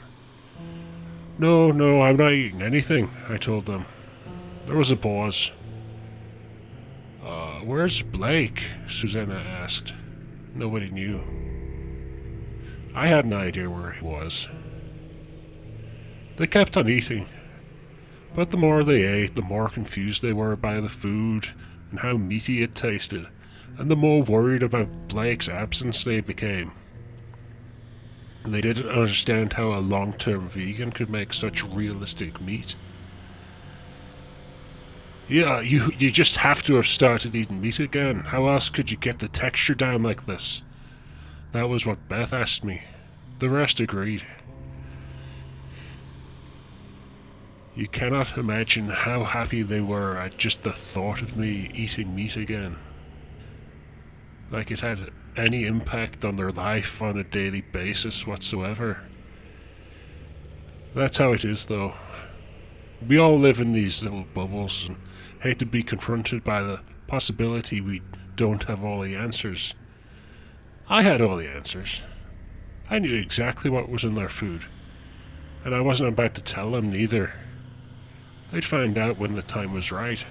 No, 1.39 1.73
no, 1.73 2.03
I'm 2.03 2.17
not 2.17 2.33
eating 2.33 2.63
anything, 2.63 3.11
I 3.29 3.37
told 3.37 3.67
them. 3.67 3.87
There 4.67 4.77
was 4.77 4.91
a 4.91 4.97
pause. 4.97 5.51
Uh, 7.25 7.61
where's 7.61 8.03
Blake? 8.03 8.65
Susanna 8.89 9.35
asked. 9.35 9.93
Nobody 10.55 10.91
knew. 10.91 11.21
I 12.95 13.07
had 13.07 13.25
an 13.25 13.33
idea 13.33 13.71
where 13.71 13.93
he 13.93 14.05
was. 14.05 14.49
They 16.37 16.47
kept 16.47 16.77
on 16.77 16.89
eating, 16.89 17.27
but 18.35 18.51
the 18.51 18.57
more 18.57 18.85
they 18.85 19.03
ate, 19.03 19.35
the 19.35 19.43
more 19.43 19.69
confused 19.69 20.23
they 20.23 20.33
were 20.33 20.55
by 20.55 20.81
the 20.81 20.89
food 20.89 21.49
and 21.91 22.01
how 22.01 22.17
meaty 22.17 22.63
it 22.63 22.75
tasted, 22.75 23.27
and 23.79 23.89
the 23.89 23.97
more 23.97 24.23
worried 24.23 24.63
about 24.63 25.09
Blake's 25.09 25.49
absence 25.49 26.03
they 26.03 26.21
became. 26.21 26.73
They 28.45 28.61
didn't 28.61 28.89
understand 28.89 29.53
how 29.53 29.73
a 29.73 29.79
long 29.79 30.15
term 30.15 30.49
vegan 30.49 30.91
could 30.91 31.09
make 31.09 31.33
such 31.33 31.65
realistic 31.65 32.41
meat. 32.41 32.75
Yeah, 35.29 35.61
you 35.61 35.93
you 35.99 36.11
just 36.11 36.39
have 36.39 36.63
to 36.65 36.75
have 36.75 36.87
started 36.87 37.37
eating 37.37 37.61
meat 37.61 37.79
again. 37.79 38.21
How 38.21 38.49
else 38.49 38.69
could 38.69 38.91
you 38.91 38.97
get 38.97 39.21
the 39.21 39.29
texture 39.29 39.75
down 39.75 40.03
like 40.03 40.27
this? 40.27 40.63
That 41.53 41.69
was 41.69 41.87
what 41.87 42.09
Beth 42.09 42.33
asked 42.33 42.65
me. 42.65 42.83
The 43.39 43.49
rest 43.49 43.79
agreed. 43.79 44.27
You 47.77 47.87
cannot 47.87 48.37
imagine 48.37 48.89
how 48.89 49.23
happy 49.23 49.63
they 49.63 49.81
were 49.81 50.17
at 50.17 50.37
just 50.37 50.65
the 50.65 50.73
thought 50.73 51.23
of 51.23 51.37
me 51.37 51.71
eating 51.75 52.13
meat 52.13 52.35
again. 52.35 52.77
Like 54.51 54.71
it 54.71 54.81
had 54.81 55.11
any 55.37 55.67
impact 55.67 56.25
on 56.25 56.37
their 56.37 56.51
life 56.51 57.01
on 57.03 57.19
a 57.19 57.25
daily 57.25 57.61
basis 57.61 58.27
whatsoever. 58.27 58.99
That's 60.95 61.19
how 61.19 61.33
it 61.33 61.45
is, 61.45 61.67
though. 61.67 61.95
We 63.07 63.19
all 63.19 63.39
live 63.39 63.61
in 63.61 63.73
these 63.73 64.03
little 64.03 64.25
bubbles 64.35 64.87
and 64.89 64.97
hate 65.41 65.59
to 65.61 65.67
be 65.67 65.83
confronted 65.83 66.43
by 66.43 66.63
the 66.63 66.81
possibility 67.07 67.81
we 67.81 68.03
don't 68.37 68.65
have 68.65 68.83
all 68.83 69.01
the 69.01 69.15
answers. 69.15 69.75
I 70.89 71.03
had 71.03 71.21
all 71.21 71.37
the 71.37 71.49
answers. 71.49 72.01
I 72.91 72.99
knew 72.99 73.15
exactly 73.15 73.71
what 73.71 73.91
was 73.91 74.05
in 74.05 74.15
their 74.15 74.31
food, 74.31 74.63
and 75.65 75.75
I 75.75 75.81
wasn't 75.81 76.09
about 76.09 76.35
to 76.37 76.41
tell 76.41 76.71
them 76.71 76.91
neither. 76.91 77.35
They'd 78.51 78.65
find 78.65 78.97
out 78.97 79.19
when 79.19 79.35
the 79.35 79.43
time 79.43 79.75
was 79.75 79.93
right. 79.93 80.25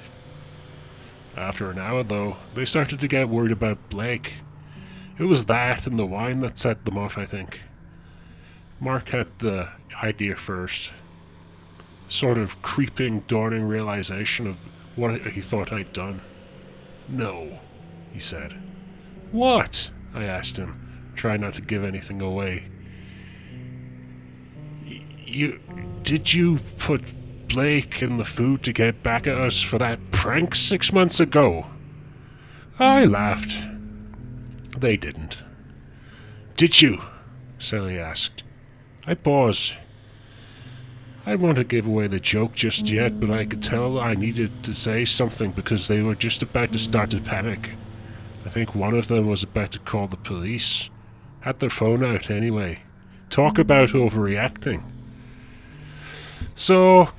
After 1.37 1.69
an 1.69 1.77
hour, 1.77 2.01
though, 2.01 2.35
they 2.55 2.65
started 2.65 2.99
to 2.99 3.07
get 3.07 3.29
worried 3.29 3.51
about 3.51 3.89
Blake. 3.89 4.33
It 5.19 5.25
was 5.25 5.45
that 5.45 5.85
and 5.85 5.97
the 5.97 6.05
wine 6.05 6.41
that 6.41 6.57
set 6.57 6.83
them 6.83 6.97
off, 6.97 7.17
I 7.17 7.25
think. 7.25 7.61
Mark 8.79 9.09
had 9.09 9.27
the 9.37 9.69
idea 10.01 10.35
first. 10.35 10.89
Sort 12.07 12.39
of 12.39 12.61
creeping, 12.63 13.19
dawning 13.21 13.67
realization 13.67 14.47
of 14.47 14.57
what 14.95 15.21
he 15.21 15.41
thought 15.41 15.71
I'd 15.71 15.93
done. 15.93 16.21
No, 17.07 17.59
he 18.11 18.19
said. 18.19 18.53
What? 19.31 19.91
I 20.15 20.23
asked 20.23 20.57
him, 20.57 21.13
trying 21.15 21.41
not 21.41 21.53
to 21.53 21.61
give 21.61 21.83
anything 21.83 22.19
away. 22.19 22.63
You. 25.25 25.59
Did 26.03 26.33
you 26.33 26.59
put 26.77 27.03
Blake 27.47 28.01
in 28.01 28.17
the 28.17 28.25
food 28.25 28.63
to 28.63 28.73
get 28.73 29.03
back 29.03 29.27
at 29.27 29.37
us 29.37 29.61
for 29.61 29.77
that 29.77 29.99
prank 30.11 30.55
six 30.55 30.91
months 30.91 31.19
ago? 31.19 31.65
I 32.79 33.05
laughed. 33.05 33.53
They 34.77 34.97
didn't. 34.97 35.37
Did 36.55 36.81
you? 36.81 37.01
Sally 37.59 37.97
asked. 37.97 38.43
I 39.05 39.15
paused. 39.15 39.73
I 41.25 41.35
didn't 41.35 41.57
to 41.57 41.63
give 41.63 41.85
away 41.85 42.07
the 42.07 42.19
joke 42.19 42.53
just 42.53 42.89
yet, 42.89 43.19
but 43.19 43.29
I 43.29 43.45
could 43.45 43.61
tell 43.61 43.99
I 43.99 44.13
needed 44.13 44.63
to 44.63 44.73
say 44.73 45.05
something 45.05 45.51
because 45.51 45.87
they 45.87 46.01
were 46.01 46.15
just 46.15 46.41
about 46.41 46.71
to 46.73 46.79
start 46.79 47.09
to 47.11 47.19
panic. 47.19 47.71
I 48.45 48.49
think 48.49 48.75
one 48.75 48.93
of 48.93 49.07
them 49.07 49.27
was 49.27 49.43
about 49.43 49.71
to 49.71 49.79
call 49.79 50.07
the 50.07 50.15
police. 50.15 50.89
Had 51.41 51.59
their 51.59 51.69
phone 51.69 52.03
out 52.03 52.29
anyway. 52.29 52.79
Talk 53.29 53.57
about 53.57 53.89
overreacting. 53.89 54.83
So, 56.55 57.09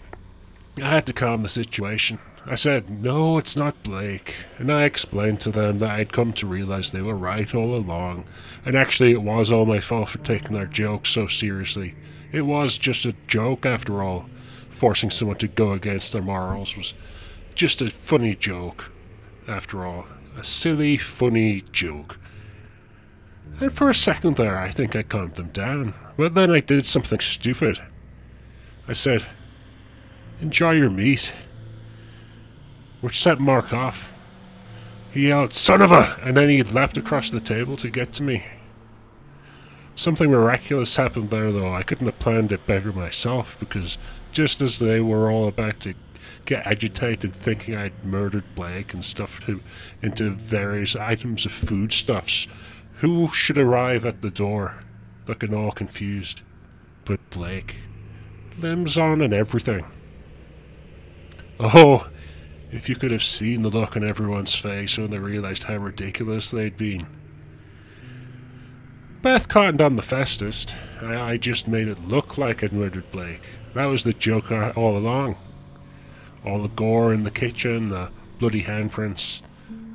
I 0.82 0.90
had 0.90 1.06
to 1.06 1.12
calm 1.12 1.42
the 1.42 1.48
situation. 1.48 2.18
I 2.46 2.54
said, 2.54 2.88
no, 2.88 3.36
it's 3.36 3.56
not 3.56 3.82
Blake. 3.82 4.34
And 4.58 4.72
I 4.72 4.84
explained 4.84 5.40
to 5.40 5.50
them 5.50 5.80
that 5.80 5.90
I'd 5.90 6.12
come 6.12 6.32
to 6.34 6.46
realize 6.46 6.90
they 6.90 7.02
were 7.02 7.16
right 7.16 7.54
all 7.54 7.74
along. 7.74 8.24
And 8.64 8.76
actually, 8.76 9.12
it 9.12 9.22
was 9.22 9.52
all 9.52 9.66
my 9.66 9.80
fault 9.80 10.10
for 10.10 10.18
taking 10.18 10.54
their 10.54 10.66
joke 10.66 11.06
so 11.06 11.26
seriously. 11.26 11.94
It 12.32 12.42
was 12.42 12.78
just 12.78 13.04
a 13.04 13.14
joke 13.26 13.66
after 13.66 14.02
all. 14.02 14.30
Forcing 14.70 15.10
someone 15.10 15.38
to 15.38 15.48
go 15.48 15.72
against 15.72 16.12
their 16.12 16.22
morals 16.22 16.76
was 16.76 16.94
just 17.54 17.82
a 17.82 17.90
funny 17.90 18.34
joke, 18.34 18.90
after 19.46 19.84
all. 19.84 20.06
A 20.38 20.44
silly, 20.44 20.96
funny 20.96 21.64
joke. 21.72 22.18
And 23.60 23.72
for 23.72 23.90
a 23.90 23.94
second 23.94 24.36
there, 24.36 24.56
I 24.56 24.70
think 24.70 24.94
I 24.94 25.02
calmed 25.02 25.34
them 25.34 25.48
down. 25.48 25.94
But 26.16 26.34
then 26.34 26.50
I 26.50 26.60
did 26.60 26.86
something 26.86 27.20
stupid. 27.20 27.80
I 28.86 28.92
said, 28.92 29.26
Enjoy 30.40 30.72
your 30.72 30.90
meat. 30.90 31.32
Which 33.00 33.20
set 33.20 33.40
Mark 33.40 33.72
off. 33.72 34.10
He 35.10 35.28
yelled, 35.28 35.52
Son 35.52 35.82
of 35.82 35.90
a! 35.90 36.18
And 36.22 36.36
then 36.36 36.48
he 36.48 36.62
leapt 36.62 36.96
across 36.96 37.30
the 37.30 37.40
table 37.40 37.76
to 37.76 37.90
get 37.90 38.12
to 38.14 38.22
me. 38.22 38.44
Something 39.96 40.30
miraculous 40.30 40.94
happened 40.94 41.30
there, 41.30 41.50
though. 41.50 41.74
I 41.74 41.82
couldn't 41.82 42.06
have 42.06 42.20
planned 42.20 42.52
it 42.52 42.66
better 42.66 42.92
myself, 42.92 43.56
because 43.58 43.98
just 44.30 44.62
as 44.62 44.78
they 44.78 45.00
were 45.00 45.28
all 45.28 45.48
about 45.48 45.80
to 45.80 45.94
get 46.44 46.66
agitated, 46.66 47.34
thinking 47.34 47.74
I'd 47.74 48.04
murdered 48.04 48.54
Blake 48.54 48.94
and 48.94 49.04
stuffed 49.04 49.44
him 49.44 49.60
into 50.02 50.30
various 50.30 50.94
items 50.94 51.46
of 51.46 51.52
foodstuffs, 51.52 52.46
who 52.98 53.28
should 53.32 53.58
arrive 53.58 54.06
at 54.06 54.22
the 54.22 54.30
door, 54.30 54.84
looking 55.26 55.52
all 55.52 55.72
confused? 55.72 56.42
But 57.04 57.18
Blake. 57.30 57.76
Limbs 58.58 58.96
on 58.96 59.20
and 59.20 59.34
everything. 59.34 59.84
Oh, 61.60 62.08
if 62.70 62.88
you 62.88 62.94
could 62.94 63.10
have 63.10 63.24
seen 63.24 63.62
the 63.62 63.68
look 63.68 63.96
on 63.96 64.04
everyone's 64.04 64.54
face 64.54 64.96
when 64.96 65.10
they 65.10 65.18
realized 65.18 65.64
how 65.64 65.76
ridiculous 65.76 66.52
they'd 66.52 66.76
been. 66.76 67.06
Beth 69.22 69.48
cottoned 69.48 69.80
on 69.80 69.96
the 69.96 70.02
fastest. 70.02 70.76
I, 71.02 71.32
I 71.32 71.36
just 71.36 71.66
made 71.66 71.88
it 71.88 72.06
look 72.06 72.38
like 72.38 72.62
I'd 72.62 72.72
murdered 72.72 73.10
Blake. 73.10 73.54
That 73.74 73.86
was 73.86 74.04
the 74.04 74.12
joke 74.12 74.52
all 74.52 74.96
along. 74.96 75.36
All 76.44 76.62
the 76.62 76.68
gore 76.68 77.12
in 77.12 77.24
the 77.24 77.30
kitchen, 77.30 77.88
the 77.88 78.10
bloody 78.38 78.62
handprints, 78.62 79.40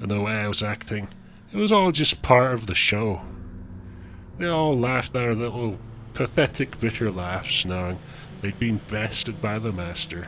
and 0.02 0.12
the 0.12 0.20
way 0.20 0.34
I 0.34 0.50
was 0.50 0.62
acting. 0.62 1.08
It 1.54 1.58
was 1.58 1.72
all 1.72 1.94
just 1.94 2.22
part 2.22 2.54
of 2.54 2.68
the 2.68 2.76
show. 2.76 3.22
They 4.38 4.48
all 4.48 4.78
laughed 4.78 5.14
their 5.14 5.34
little 5.34 5.78
pathetic, 6.14 6.80
bitter 6.82 7.10
laughs, 7.10 7.64
knowing 7.64 8.00
they'd 8.42 8.60
been 8.60 8.82
bested 8.90 9.42
by 9.42 9.60
the 9.60 9.72
master. 9.72 10.28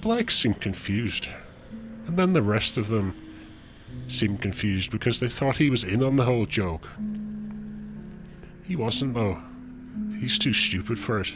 Blake 0.00 0.30
seemed 0.30 0.60
confused, 0.60 1.28
and 2.06 2.16
then 2.16 2.32
the 2.32 2.42
rest 2.42 2.76
of 2.76 2.88
them 2.88 3.14
seemed 4.08 4.40
confused 4.40 4.90
because 4.90 5.18
they 5.18 5.28
thought 5.28 5.56
he 5.56 5.70
was 5.70 5.82
in 5.82 6.02
on 6.02 6.16
the 6.16 6.24
whole 6.24 6.46
joke. 6.46 6.88
He 8.64 8.76
wasn't, 8.76 9.14
though. 9.14 9.38
He's 10.20 10.38
too 10.38 10.52
stupid 10.52 10.98
for 10.98 11.20
it. 11.20 11.32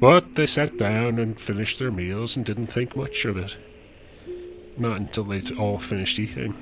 But 0.00 0.34
they 0.34 0.46
sat 0.46 0.76
down 0.76 1.18
and 1.18 1.40
finished 1.40 1.78
their 1.78 1.90
meals 1.90 2.36
and 2.36 2.44
didn't 2.44 2.66
think 2.66 2.96
much 2.96 3.24
of 3.24 3.36
it. 3.36 3.56
Not 4.76 4.98
until 4.98 5.24
they'd 5.24 5.52
all 5.52 5.78
finished 5.78 6.18
eating. 6.18 6.54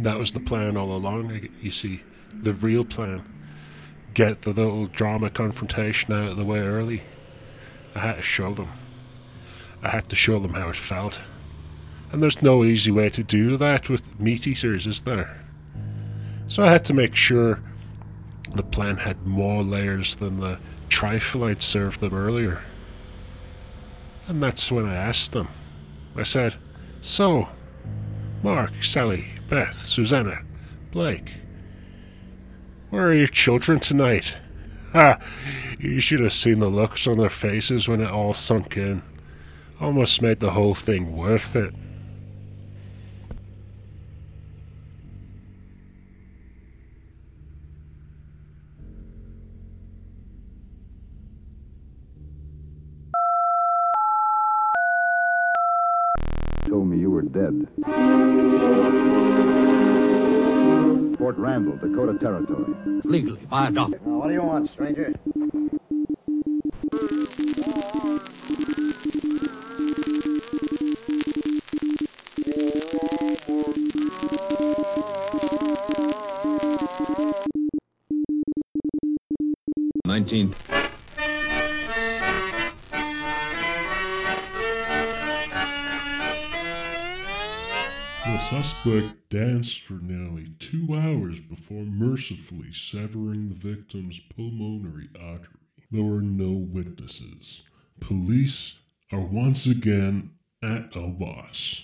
That 0.00 0.18
was 0.18 0.32
the 0.32 0.40
plan 0.40 0.76
all 0.76 0.94
along, 0.94 1.48
you 1.62 1.70
see. 1.70 2.02
The 2.32 2.52
real 2.52 2.84
plan. 2.84 3.22
Get 4.12 4.42
the 4.42 4.50
little 4.50 4.86
drama 4.86 5.30
confrontation 5.30 6.12
out 6.12 6.32
of 6.32 6.36
the 6.36 6.44
way 6.44 6.58
early. 6.58 7.02
I 7.94 8.00
had 8.00 8.16
to 8.16 8.22
show 8.22 8.52
them. 8.52 8.68
I 9.84 9.90
had 9.90 10.08
to 10.08 10.16
show 10.16 10.38
them 10.38 10.54
how 10.54 10.70
it 10.70 10.76
felt. 10.76 11.20
And 12.10 12.22
there's 12.22 12.40
no 12.40 12.64
easy 12.64 12.90
way 12.90 13.10
to 13.10 13.22
do 13.22 13.58
that 13.58 13.90
with 13.90 14.18
meat 14.18 14.46
eaters, 14.46 14.86
is 14.86 15.02
there? 15.02 15.36
So 16.48 16.62
I 16.62 16.70
had 16.70 16.86
to 16.86 16.94
make 16.94 17.14
sure 17.14 17.60
the 18.54 18.62
plan 18.62 18.96
had 18.96 19.26
more 19.26 19.62
layers 19.62 20.16
than 20.16 20.40
the 20.40 20.58
trifle 20.88 21.44
I'd 21.44 21.62
served 21.62 22.00
them 22.00 22.14
earlier. 22.14 22.62
And 24.26 24.42
that's 24.42 24.72
when 24.72 24.86
I 24.86 24.94
asked 24.94 25.32
them. 25.32 25.48
I 26.16 26.22
said, 26.22 26.54
So, 27.02 27.48
Mark, 28.42 28.72
Sally, 28.82 29.26
Beth, 29.50 29.86
Susanna, 29.86 30.40
Blake, 30.92 31.32
Where 32.88 33.08
are 33.08 33.14
your 33.14 33.26
children 33.26 33.80
tonight? 33.80 34.32
Ha! 34.92 35.18
You 35.80 35.98
should 35.98 36.20
have 36.20 36.32
seen 36.32 36.60
the 36.60 36.68
looks 36.68 37.08
on 37.08 37.18
their 37.18 37.28
faces 37.28 37.88
when 37.88 38.00
it 38.00 38.08
all 38.08 38.32
sunk 38.32 38.76
in. 38.76 39.02
Almost 39.84 40.22
made 40.22 40.40
the 40.40 40.50
whole 40.50 40.74
thing 40.74 41.14
worth 41.14 41.54
it. 41.54 41.74
told 56.66 56.88
me 56.88 56.98
you 56.98 57.10
were 57.10 57.20
dead. 57.20 57.68
Fort 61.18 61.36
Randall, 61.36 61.76
Dakota 61.76 62.18
Territory. 62.18 62.74
Legally, 63.04 63.44
by 63.50 63.68
adoption. 63.68 64.00
Now, 64.06 64.16
what 64.16 64.28
do 64.28 64.32
you 64.32 64.42
want, 64.42 64.70
stranger? 64.70 65.12
Suspect 88.84 89.30
danced 89.30 89.80
for 89.88 89.94
nearly 89.94 90.52
two 90.58 90.94
hours 90.94 91.38
before 91.48 91.84
mercifully 91.84 92.70
severing 92.92 93.48
the 93.48 93.70
victim's 93.70 94.20
pulmonary 94.36 95.08
artery. 95.18 95.48
There 95.90 96.02
were 96.02 96.20
no 96.20 96.50
witnesses. 96.50 97.62
Police 98.00 98.74
are 99.10 99.20
once 99.22 99.64
again 99.64 100.32
at 100.62 100.94
a 100.94 101.00
loss. 101.00 101.80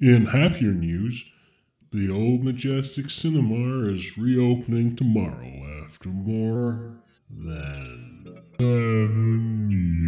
In 0.00 0.26
happier 0.26 0.72
news, 0.72 1.22
the 1.92 2.10
old 2.10 2.42
Majestic 2.42 3.10
Cinema 3.10 3.94
is 3.94 4.18
reopening 4.18 4.96
tomorrow 4.96 5.86
after 5.86 6.08
more 6.08 6.96
than 7.30 8.24
seven 8.58 9.70
years. 9.70 10.07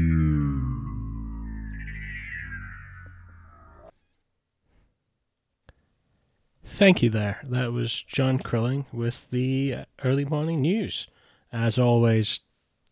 Thank 6.72 7.02
you 7.02 7.10
there. 7.10 7.40
That 7.42 7.72
was 7.72 8.02
John 8.02 8.38
Krilling 8.38 8.86
with 8.90 9.28
the 9.30 9.80
early 10.02 10.24
morning 10.24 10.62
news. 10.62 11.08
As 11.52 11.78
always, 11.78 12.40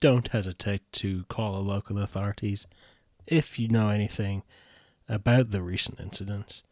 don't 0.00 0.28
hesitate 0.28 0.82
to 0.94 1.24
call 1.30 1.54
the 1.54 1.60
local 1.60 1.98
authorities 1.98 2.66
if 3.26 3.58
you 3.58 3.68
know 3.68 3.88
anything 3.88 4.42
about 5.08 5.52
the 5.52 5.62
recent 5.62 6.00
incidents. 6.00 6.62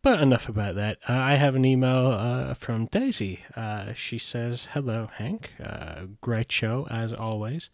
But 0.00 0.20
enough 0.20 0.48
about 0.48 0.76
that. 0.76 0.98
Uh, 1.08 1.14
I 1.14 1.34
have 1.34 1.56
an 1.56 1.64
email 1.64 2.08
uh, 2.08 2.54
from 2.54 2.86
Daisy. 2.86 3.44
Uh, 3.56 3.92
she 3.94 4.18
says, 4.18 4.68
Hello, 4.72 5.08
Hank. 5.14 5.52
Uh, 5.60 6.02
great 6.20 6.52
show, 6.52 6.86
as 6.88 7.12
always. 7.12 7.68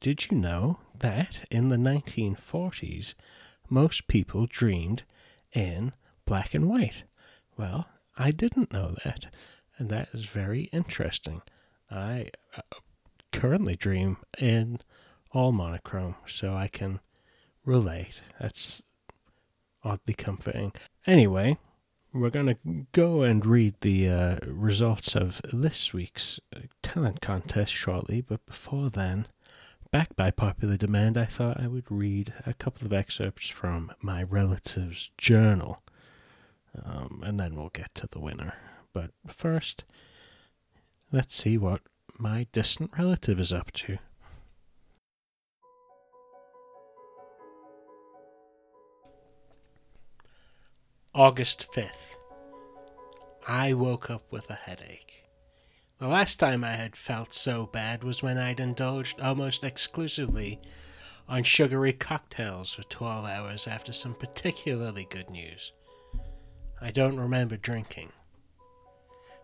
Did 0.00 0.30
you 0.30 0.36
know 0.36 0.80
that 0.98 1.46
in 1.50 1.68
the 1.68 1.76
1940s, 1.76 3.14
most 3.70 4.08
people 4.08 4.46
dreamed 4.46 5.04
in 5.54 5.92
black 6.26 6.52
and 6.52 6.68
white? 6.68 7.04
Well, 7.58 7.88
I 8.16 8.30
didn't 8.30 8.72
know 8.72 8.94
that, 9.04 9.26
and 9.78 9.88
that 9.90 10.10
is 10.12 10.26
very 10.26 10.64
interesting. 10.72 11.42
I 11.90 12.30
uh, 12.56 12.60
currently 13.32 13.74
dream 13.74 14.18
in 14.38 14.78
all 15.32 15.50
monochrome, 15.50 16.14
so 16.24 16.54
I 16.54 16.68
can 16.68 17.00
relate. 17.64 18.20
That's 18.40 18.80
oddly 19.82 20.14
comforting. 20.14 20.72
Anyway, 21.04 21.58
we're 22.12 22.30
going 22.30 22.46
to 22.46 22.86
go 22.92 23.22
and 23.22 23.44
read 23.44 23.74
the 23.80 24.08
uh, 24.08 24.36
results 24.46 25.16
of 25.16 25.40
this 25.52 25.92
week's 25.92 26.38
uh, 26.54 26.60
talent 26.82 27.20
contest 27.20 27.72
shortly, 27.72 28.20
but 28.20 28.46
before 28.46 28.88
then, 28.88 29.26
back 29.90 30.14
by 30.14 30.30
popular 30.30 30.76
demand, 30.76 31.18
I 31.18 31.24
thought 31.24 31.60
I 31.60 31.66
would 31.66 31.90
read 31.90 32.32
a 32.46 32.54
couple 32.54 32.86
of 32.86 32.92
excerpts 32.92 33.48
from 33.48 33.92
my 34.00 34.22
relative's 34.22 35.10
journal. 35.18 35.82
Um, 36.84 37.22
and 37.24 37.38
then 37.38 37.54
we'll 37.54 37.70
get 37.70 37.94
to 37.96 38.08
the 38.10 38.20
winner. 38.20 38.54
But 38.92 39.10
first, 39.26 39.84
let's 41.12 41.34
see 41.34 41.58
what 41.58 41.82
my 42.18 42.46
distant 42.52 42.90
relative 42.98 43.38
is 43.38 43.52
up 43.52 43.70
to. 43.72 43.98
August 51.14 51.66
5th. 51.72 52.16
I 53.46 53.72
woke 53.72 54.10
up 54.10 54.30
with 54.30 54.50
a 54.50 54.54
headache. 54.54 55.24
The 55.98 56.06
last 56.06 56.38
time 56.38 56.62
I 56.62 56.76
had 56.76 56.94
felt 56.94 57.32
so 57.32 57.66
bad 57.66 58.04
was 58.04 58.22
when 58.22 58.38
I'd 58.38 58.60
indulged 58.60 59.20
almost 59.20 59.64
exclusively 59.64 60.60
on 61.28 61.42
sugary 61.42 61.92
cocktails 61.92 62.72
for 62.72 62.82
12 62.84 63.24
hours 63.24 63.66
after 63.66 63.92
some 63.92 64.14
particularly 64.14 65.08
good 65.10 65.28
news. 65.28 65.72
I 66.80 66.90
don't 66.90 67.18
remember 67.18 67.56
drinking. 67.56 68.12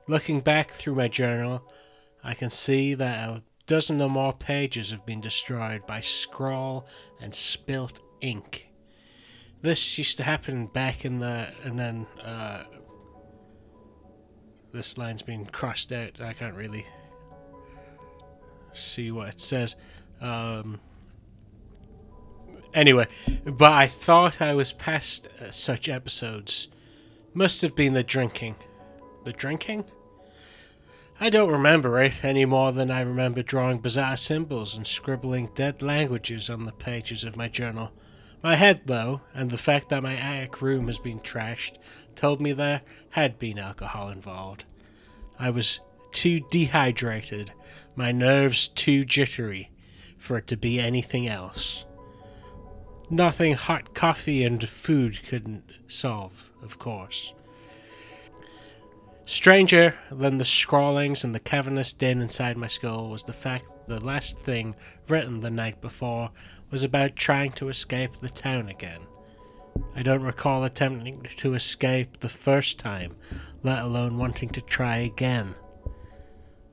Looking 0.06 0.40
back 0.40 0.70
through 0.70 0.94
my 0.94 1.08
journal, 1.08 1.70
I 2.22 2.34
can 2.34 2.50
see 2.50 2.94
that 2.94 3.28
a 3.28 3.42
dozen 3.66 4.00
or 4.00 4.10
more 4.10 4.32
pages 4.32 4.90
have 4.90 5.06
been 5.06 5.20
destroyed 5.20 5.86
by 5.86 6.00
scrawl 6.00 6.86
and 7.20 7.34
spilt 7.34 8.00
ink. 8.20 8.68
This 9.62 9.96
used 9.96 10.18
to 10.18 10.24
happen 10.24 10.66
back 10.66 11.04
in 11.04 11.18
the. 11.20 11.48
and 11.64 11.78
then, 11.78 12.06
uh. 12.22 12.64
This 14.72 14.98
line's 14.98 15.22
been 15.22 15.46
crossed 15.46 15.92
out. 15.92 16.20
I 16.20 16.32
can't 16.32 16.56
really 16.56 16.84
see 18.74 19.10
what 19.10 19.28
it 19.28 19.40
says. 19.40 19.76
Um. 20.20 20.80
Anyway, 22.74 23.06
but 23.44 23.72
I 23.72 23.86
thought 23.86 24.42
I 24.42 24.52
was 24.52 24.72
past 24.72 25.28
uh, 25.40 25.50
such 25.52 25.88
episodes. 25.88 26.68
Must 27.36 27.62
have 27.62 27.74
been 27.74 27.94
the 27.94 28.04
drinking. 28.04 28.54
The 29.24 29.32
drinking? 29.32 29.86
I 31.18 31.30
don't 31.30 31.50
remember 31.50 32.00
it 32.00 32.24
any 32.24 32.44
more 32.44 32.70
than 32.70 32.92
I 32.92 33.00
remember 33.00 33.42
drawing 33.42 33.78
bizarre 33.78 34.16
symbols 34.16 34.76
and 34.76 34.86
scribbling 34.86 35.50
dead 35.56 35.82
languages 35.82 36.48
on 36.48 36.64
the 36.64 36.70
pages 36.70 37.24
of 37.24 37.36
my 37.36 37.48
journal. 37.48 37.90
My 38.40 38.54
head, 38.54 38.82
though, 38.86 39.20
and 39.34 39.50
the 39.50 39.58
fact 39.58 39.88
that 39.88 40.04
my 40.04 40.14
attic 40.14 40.62
room 40.62 40.86
has 40.86 41.00
been 41.00 41.18
trashed, 41.18 41.78
told 42.14 42.40
me 42.40 42.52
there 42.52 42.82
had 43.10 43.36
been 43.40 43.58
alcohol 43.58 44.10
involved. 44.10 44.64
I 45.36 45.50
was 45.50 45.80
too 46.12 46.38
dehydrated, 46.38 47.52
my 47.96 48.12
nerves 48.12 48.68
too 48.68 49.04
jittery, 49.04 49.72
for 50.18 50.36
it 50.36 50.46
to 50.46 50.56
be 50.56 50.78
anything 50.78 51.26
else. 51.26 51.84
Nothing 53.10 53.54
hot 53.54 53.92
coffee 53.92 54.44
and 54.44 54.68
food 54.68 55.20
couldn't 55.28 55.64
solve, 55.88 56.44
of 56.64 56.79
course. 56.79 57.33
Stranger 59.27 59.96
than 60.11 60.38
the 60.38 60.44
scrawlings 60.44 61.24
and 61.24 61.35
the 61.35 61.40
cavernous 61.40 61.92
din 61.92 62.20
inside 62.20 62.57
my 62.57 62.68
skull 62.68 63.09
was 63.09 63.24
the 63.24 63.33
fact 63.33 63.66
that 63.66 64.00
the 64.00 64.05
last 64.05 64.38
thing 64.40 64.74
written 65.09 65.40
the 65.40 65.50
night 65.50 65.81
before 65.81 66.31
was 66.70 66.83
about 66.83 67.16
trying 67.16 67.53
to 67.53 67.68
escape 67.68 68.16
the 68.16 68.29
town 68.29 68.68
again. 68.68 69.00
I 69.96 70.03
don't 70.03 70.22
recall 70.22 70.64
attempting 70.64 71.27
to 71.37 71.55
escape 71.55 72.18
the 72.18 72.29
first 72.29 72.79
time, 72.79 73.16
let 73.62 73.83
alone 73.83 74.18
wanting 74.18 74.50
to 74.50 74.61
try 74.61 74.98
again. 74.98 75.55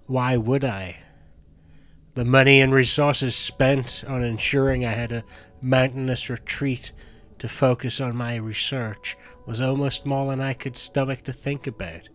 Why 0.07 0.37
would 0.37 0.65
I? 0.65 0.97
The 2.13 2.25
money 2.25 2.59
and 2.59 2.73
resources 2.73 3.35
spent 3.35 4.03
on 4.07 4.23
ensuring 4.23 4.85
I 4.85 4.91
had 4.91 5.13
a 5.13 5.23
mountainous 5.61 6.29
retreat 6.29 6.91
to 7.41 7.49
focus 7.49 7.99
on 7.99 8.15
my 8.15 8.35
research 8.35 9.17
was 9.47 9.59
almost 9.59 10.05
more 10.05 10.29
than 10.29 10.39
I 10.39 10.53
could 10.53 10.77
stomach 10.77 11.23
to 11.23 11.33
think 11.33 11.65
about. 11.65 12.07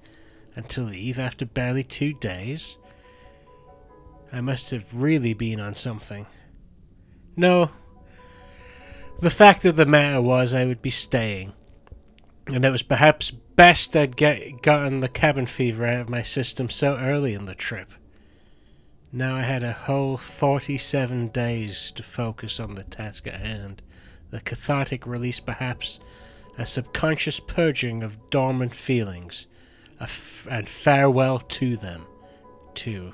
And 0.55 0.69
to 0.69 0.83
leave 0.83 1.19
after 1.19 1.45
barely 1.45 1.83
two 1.83 2.12
days? 2.12 2.79
I 4.33 4.41
must 4.41 4.71
have 4.71 5.03
really 5.03 5.35
been 5.35 5.59
on 5.59 5.75
something. 5.75 6.27
No. 7.35 7.73
The 9.19 9.31
fact 9.31 9.65
of 9.65 9.75
the 9.75 9.85
matter 9.85 10.23
was, 10.23 10.55
I 10.55 10.65
would 10.65 10.81
be 10.81 10.91
staying. 10.91 11.55
And 12.47 12.65
it 12.65 12.71
was 12.71 12.85
perhaps 12.85 13.33
best 13.33 13.97
I'd 13.97 14.17
get 14.17 14.62
gotten 14.62 15.01
the 15.01 15.09
cabin 15.09 15.47
fever 15.47 15.85
out 15.85 16.03
of 16.03 16.09
my 16.09 16.23
system 16.23 16.71
so 16.71 16.97
early 16.99 17.35
in 17.35 17.47
the 17.47 17.55
trip. 17.57 17.91
Now 19.11 19.35
I 19.35 19.43
had 19.43 19.65
a 19.65 19.73
whole 19.73 20.19
47 20.19 21.29
days 21.29 21.91
to 21.97 22.05
focus 22.05 22.61
on 22.61 22.77
the 22.77 22.85
task 22.85 23.27
at 23.27 23.41
hand. 23.41 23.83
The 24.31 24.41
cathartic 24.41 25.07
release, 25.07 25.41
perhaps, 25.41 26.01
a 26.59 26.67
subconscious 26.67 27.41
purging 27.41 28.03
of 28.03 28.31
dormant 28.31 28.75
feelings, 28.75 29.47
a 30.01 30.09
and 30.51 30.69
farewell 30.69 31.39
to 31.39 31.77
them, 31.77 32.07
too. 32.75 33.12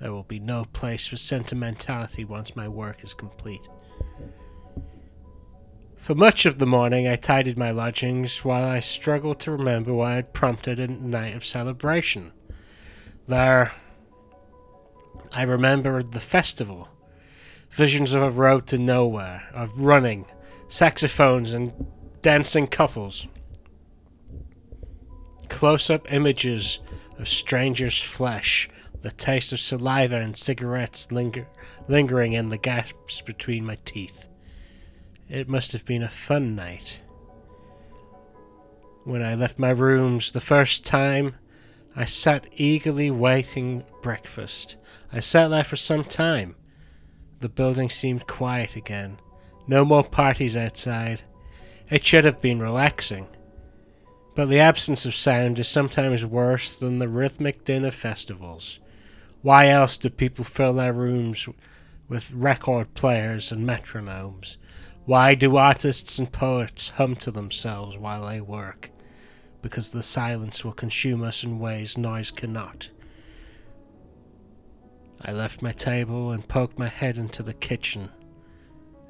There 0.00 0.12
will 0.12 0.24
be 0.24 0.40
no 0.40 0.64
place 0.64 1.06
for 1.06 1.16
sentimentality 1.16 2.24
once 2.24 2.56
my 2.56 2.68
work 2.68 3.04
is 3.04 3.14
complete. 3.14 3.68
For 5.96 6.16
much 6.16 6.46
of 6.46 6.58
the 6.58 6.66
morning, 6.66 7.06
I 7.06 7.14
tidied 7.14 7.56
my 7.56 7.70
lodgings 7.70 8.44
while 8.44 8.64
I 8.68 8.80
struggled 8.80 9.38
to 9.40 9.52
remember 9.52 9.94
why 9.94 10.12
I 10.12 10.14
had 10.16 10.32
prompted 10.32 10.80
a 10.80 10.88
night 10.88 11.36
of 11.36 11.44
celebration. 11.44 12.32
There, 13.28 13.72
I 15.30 15.42
remembered 15.42 16.10
the 16.10 16.18
festival. 16.18 16.88
Visions 17.72 18.12
of 18.12 18.22
a 18.22 18.30
road 18.30 18.66
to 18.66 18.76
nowhere, 18.76 19.44
of 19.54 19.80
running, 19.80 20.26
saxophones, 20.68 21.54
and 21.54 21.72
dancing 22.20 22.66
couples. 22.66 23.26
Close 25.48 25.88
up 25.88 26.12
images 26.12 26.80
of 27.18 27.26
strangers' 27.26 27.98
flesh, 27.98 28.68
the 29.00 29.10
taste 29.10 29.54
of 29.54 29.60
saliva 29.60 30.16
and 30.16 30.36
cigarettes 30.36 31.10
linger- 31.10 31.48
lingering 31.88 32.34
in 32.34 32.50
the 32.50 32.58
gaps 32.58 33.22
between 33.22 33.64
my 33.64 33.78
teeth. 33.86 34.28
It 35.30 35.48
must 35.48 35.72
have 35.72 35.86
been 35.86 36.02
a 36.02 36.10
fun 36.10 36.54
night. 36.54 37.00
When 39.04 39.22
I 39.22 39.34
left 39.34 39.58
my 39.58 39.70
rooms 39.70 40.32
the 40.32 40.40
first 40.40 40.84
time, 40.84 41.36
I 41.96 42.04
sat 42.04 42.46
eagerly 42.54 43.10
waiting 43.10 43.84
breakfast. 44.02 44.76
I 45.10 45.20
sat 45.20 45.48
there 45.48 45.64
for 45.64 45.76
some 45.76 46.04
time. 46.04 46.56
The 47.42 47.48
building 47.48 47.90
seemed 47.90 48.28
quiet 48.28 48.76
again. 48.76 49.18
No 49.66 49.84
more 49.84 50.04
parties 50.04 50.56
outside. 50.56 51.22
It 51.90 52.06
should 52.06 52.24
have 52.24 52.40
been 52.40 52.60
relaxing. 52.60 53.26
But 54.36 54.48
the 54.48 54.60
absence 54.60 55.04
of 55.06 55.16
sound 55.16 55.58
is 55.58 55.66
sometimes 55.66 56.24
worse 56.24 56.72
than 56.72 57.00
the 57.00 57.08
rhythmic 57.08 57.64
din 57.64 57.84
of 57.84 57.96
festivals. 57.96 58.78
Why 59.42 59.66
else 59.70 59.96
do 59.96 60.08
people 60.08 60.44
fill 60.44 60.74
their 60.74 60.92
rooms 60.92 61.48
with 62.08 62.32
record 62.32 62.94
players 62.94 63.50
and 63.50 63.66
metronomes? 63.66 64.56
Why 65.04 65.34
do 65.34 65.56
artists 65.56 66.20
and 66.20 66.30
poets 66.30 66.90
hum 66.90 67.16
to 67.16 67.32
themselves 67.32 67.98
while 67.98 68.28
they 68.28 68.40
work? 68.40 68.92
Because 69.62 69.90
the 69.90 70.04
silence 70.04 70.64
will 70.64 70.72
consume 70.72 71.24
us 71.24 71.42
in 71.42 71.58
ways 71.58 71.98
noise 71.98 72.30
cannot. 72.30 72.90
I 75.24 75.32
left 75.32 75.62
my 75.62 75.72
table 75.72 76.32
and 76.32 76.46
poked 76.46 76.78
my 76.78 76.88
head 76.88 77.16
into 77.16 77.42
the 77.42 77.54
kitchen. 77.54 78.10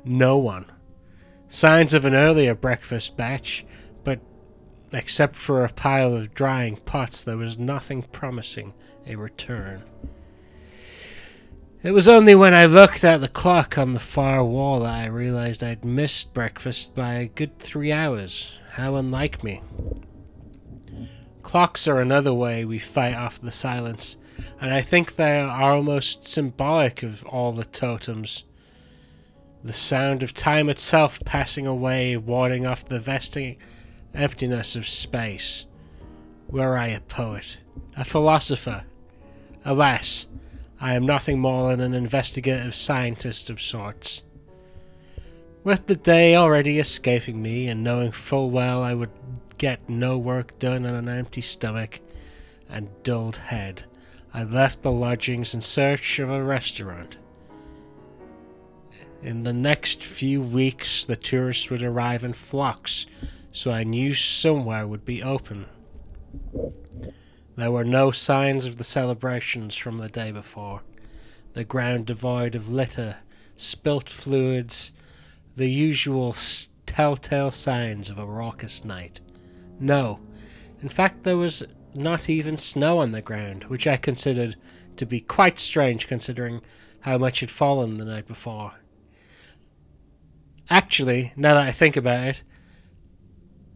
No 0.04 0.36
one. 0.36 0.66
Signs 1.48 1.94
of 1.94 2.04
an 2.04 2.14
earlier 2.14 2.54
breakfast 2.54 3.16
batch, 3.16 3.64
but 4.04 4.20
except 4.92 5.36
for 5.36 5.64
a 5.64 5.72
pile 5.72 6.14
of 6.14 6.34
drying 6.34 6.76
pots, 6.76 7.24
there 7.24 7.36
was 7.36 7.58
nothing 7.58 8.02
promising 8.02 8.74
a 9.06 9.16
return. 9.16 9.84
It 11.82 11.90
was 11.90 12.08
only 12.08 12.34
when 12.34 12.54
I 12.54 12.66
looked 12.66 13.02
at 13.02 13.20
the 13.20 13.28
clock 13.28 13.76
on 13.76 13.92
the 13.92 13.98
far 14.00 14.44
wall 14.44 14.80
that 14.80 14.94
I 14.94 15.06
realized 15.06 15.64
I'd 15.64 15.84
missed 15.84 16.32
breakfast 16.32 16.94
by 16.94 17.14
a 17.14 17.26
good 17.26 17.58
three 17.58 17.90
hours. 17.90 18.60
How 18.72 18.94
unlike 18.94 19.42
me. 19.42 19.62
Clocks 21.42 21.88
are 21.88 22.00
another 22.00 22.32
way 22.32 22.64
we 22.64 22.78
fight 22.78 23.14
off 23.14 23.40
the 23.40 23.50
silence, 23.50 24.16
and 24.60 24.72
I 24.72 24.82
think 24.82 25.16
they 25.16 25.40
are 25.40 25.72
almost 25.72 26.24
symbolic 26.24 27.02
of 27.02 27.24
all 27.24 27.52
the 27.52 27.64
totems. 27.64 28.44
The 29.64 29.72
sound 29.72 30.22
of 30.22 30.34
time 30.34 30.68
itself 30.68 31.20
passing 31.24 31.66
away, 31.66 32.16
warding 32.16 32.66
off 32.66 32.88
the 32.88 32.98
vesting 32.98 33.56
emptiness 34.14 34.76
of 34.76 34.88
space. 34.88 35.66
Were 36.48 36.76
I 36.76 36.88
a 36.88 37.00
poet, 37.00 37.58
a 37.96 38.04
philosopher? 38.04 38.84
Alas, 39.64 40.26
I 40.80 40.94
am 40.94 41.06
nothing 41.06 41.38
more 41.38 41.70
than 41.70 41.80
an 41.80 41.94
investigative 41.94 42.74
scientist 42.74 43.50
of 43.50 43.62
sorts. 43.62 44.22
With 45.64 45.86
the 45.86 45.94
day 45.94 46.34
already 46.34 46.80
escaping 46.80 47.40
me, 47.40 47.68
and 47.68 47.84
knowing 47.84 48.10
full 48.10 48.50
well 48.50 48.82
I 48.82 48.94
would 48.94 49.12
get 49.58 49.88
no 49.88 50.18
work 50.18 50.58
done 50.58 50.84
on 50.84 50.94
an 50.94 51.08
empty 51.08 51.40
stomach 51.40 52.00
and 52.68 52.88
dulled 53.04 53.36
head, 53.36 53.84
I 54.34 54.44
left 54.44 54.82
the 54.82 54.90
lodgings 54.90 55.52
in 55.52 55.60
search 55.60 56.18
of 56.18 56.30
a 56.30 56.42
restaurant. 56.42 57.16
In 59.22 59.42
the 59.42 59.52
next 59.52 60.02
few 60.02 60.40
weeks, 60.40 61.04
the 61.04 61.16
tourists 61.16 61.70
would 61.70 61.82
arrive 61.82 62.24
in 62.24 62.32
flocks, 62.32 63.06
so 63.52 63.70
I 63.70 63.84
knew 63.84 64.14
somewhere 64.14 64.86
would 64.86 65.04
be 65.04 65.22
open. 65.22 65.66
There 67.56 67.70
were 67.70 67.84
no 67.84 68.10
signs 68.10 68.64
of 68.64 68.78
the 68.78 68.84
celebrations 68.84 69.76
from 69.76 69.98
the 69.98 70.08
day 70.08 70.32
before. 70.32 70.82
The 71.52 71.64
ground 71.64 72.06
devoid 72.06 72.54
of 72.54 72.72
litter, 72.72 73.18
spilt 73.56 74.08
fluids, 74.08 74.92
the 75.54 75.70
usual 75.70 76.34
telltale 76.86 77.50
signs 77.50 78.08
of 78.08 78.18
a 78.18 78.24
raucous 78.24 78.84
night. 78.84 79.20
No, 79.78 80.20
in 80.80 80.88
fact, 80.88 81.22
there 81.22 81.36
was 81.36 81.62
not 81.94 82.28
even 82.28 82.56
snow 82.56 82.98
on 82.98 83.12
the 83.12 83.22
ground, 83.22 83.64
which 83.64 83.86
I 83.86 83.96
considered 83.96 84.56
to 84.96 85.06
be 85.06 85.20
quite 85.20 85.58
strange 85.58 86.06
considering 86.06 86.60
how 87.00 87.18
much 87.18 87.40
had 87.40 87.50
fallen 87.50 87.98
the 87.98 88.04
night 88.04 88.26
before. 88.26 88.72
Actually, 90.70 91.32
now 91.36 91.54
that 91.54 91.66
I 91.66 91.72
think 91.72 91.96
about 91.96 92.26
it, 92.28 92.42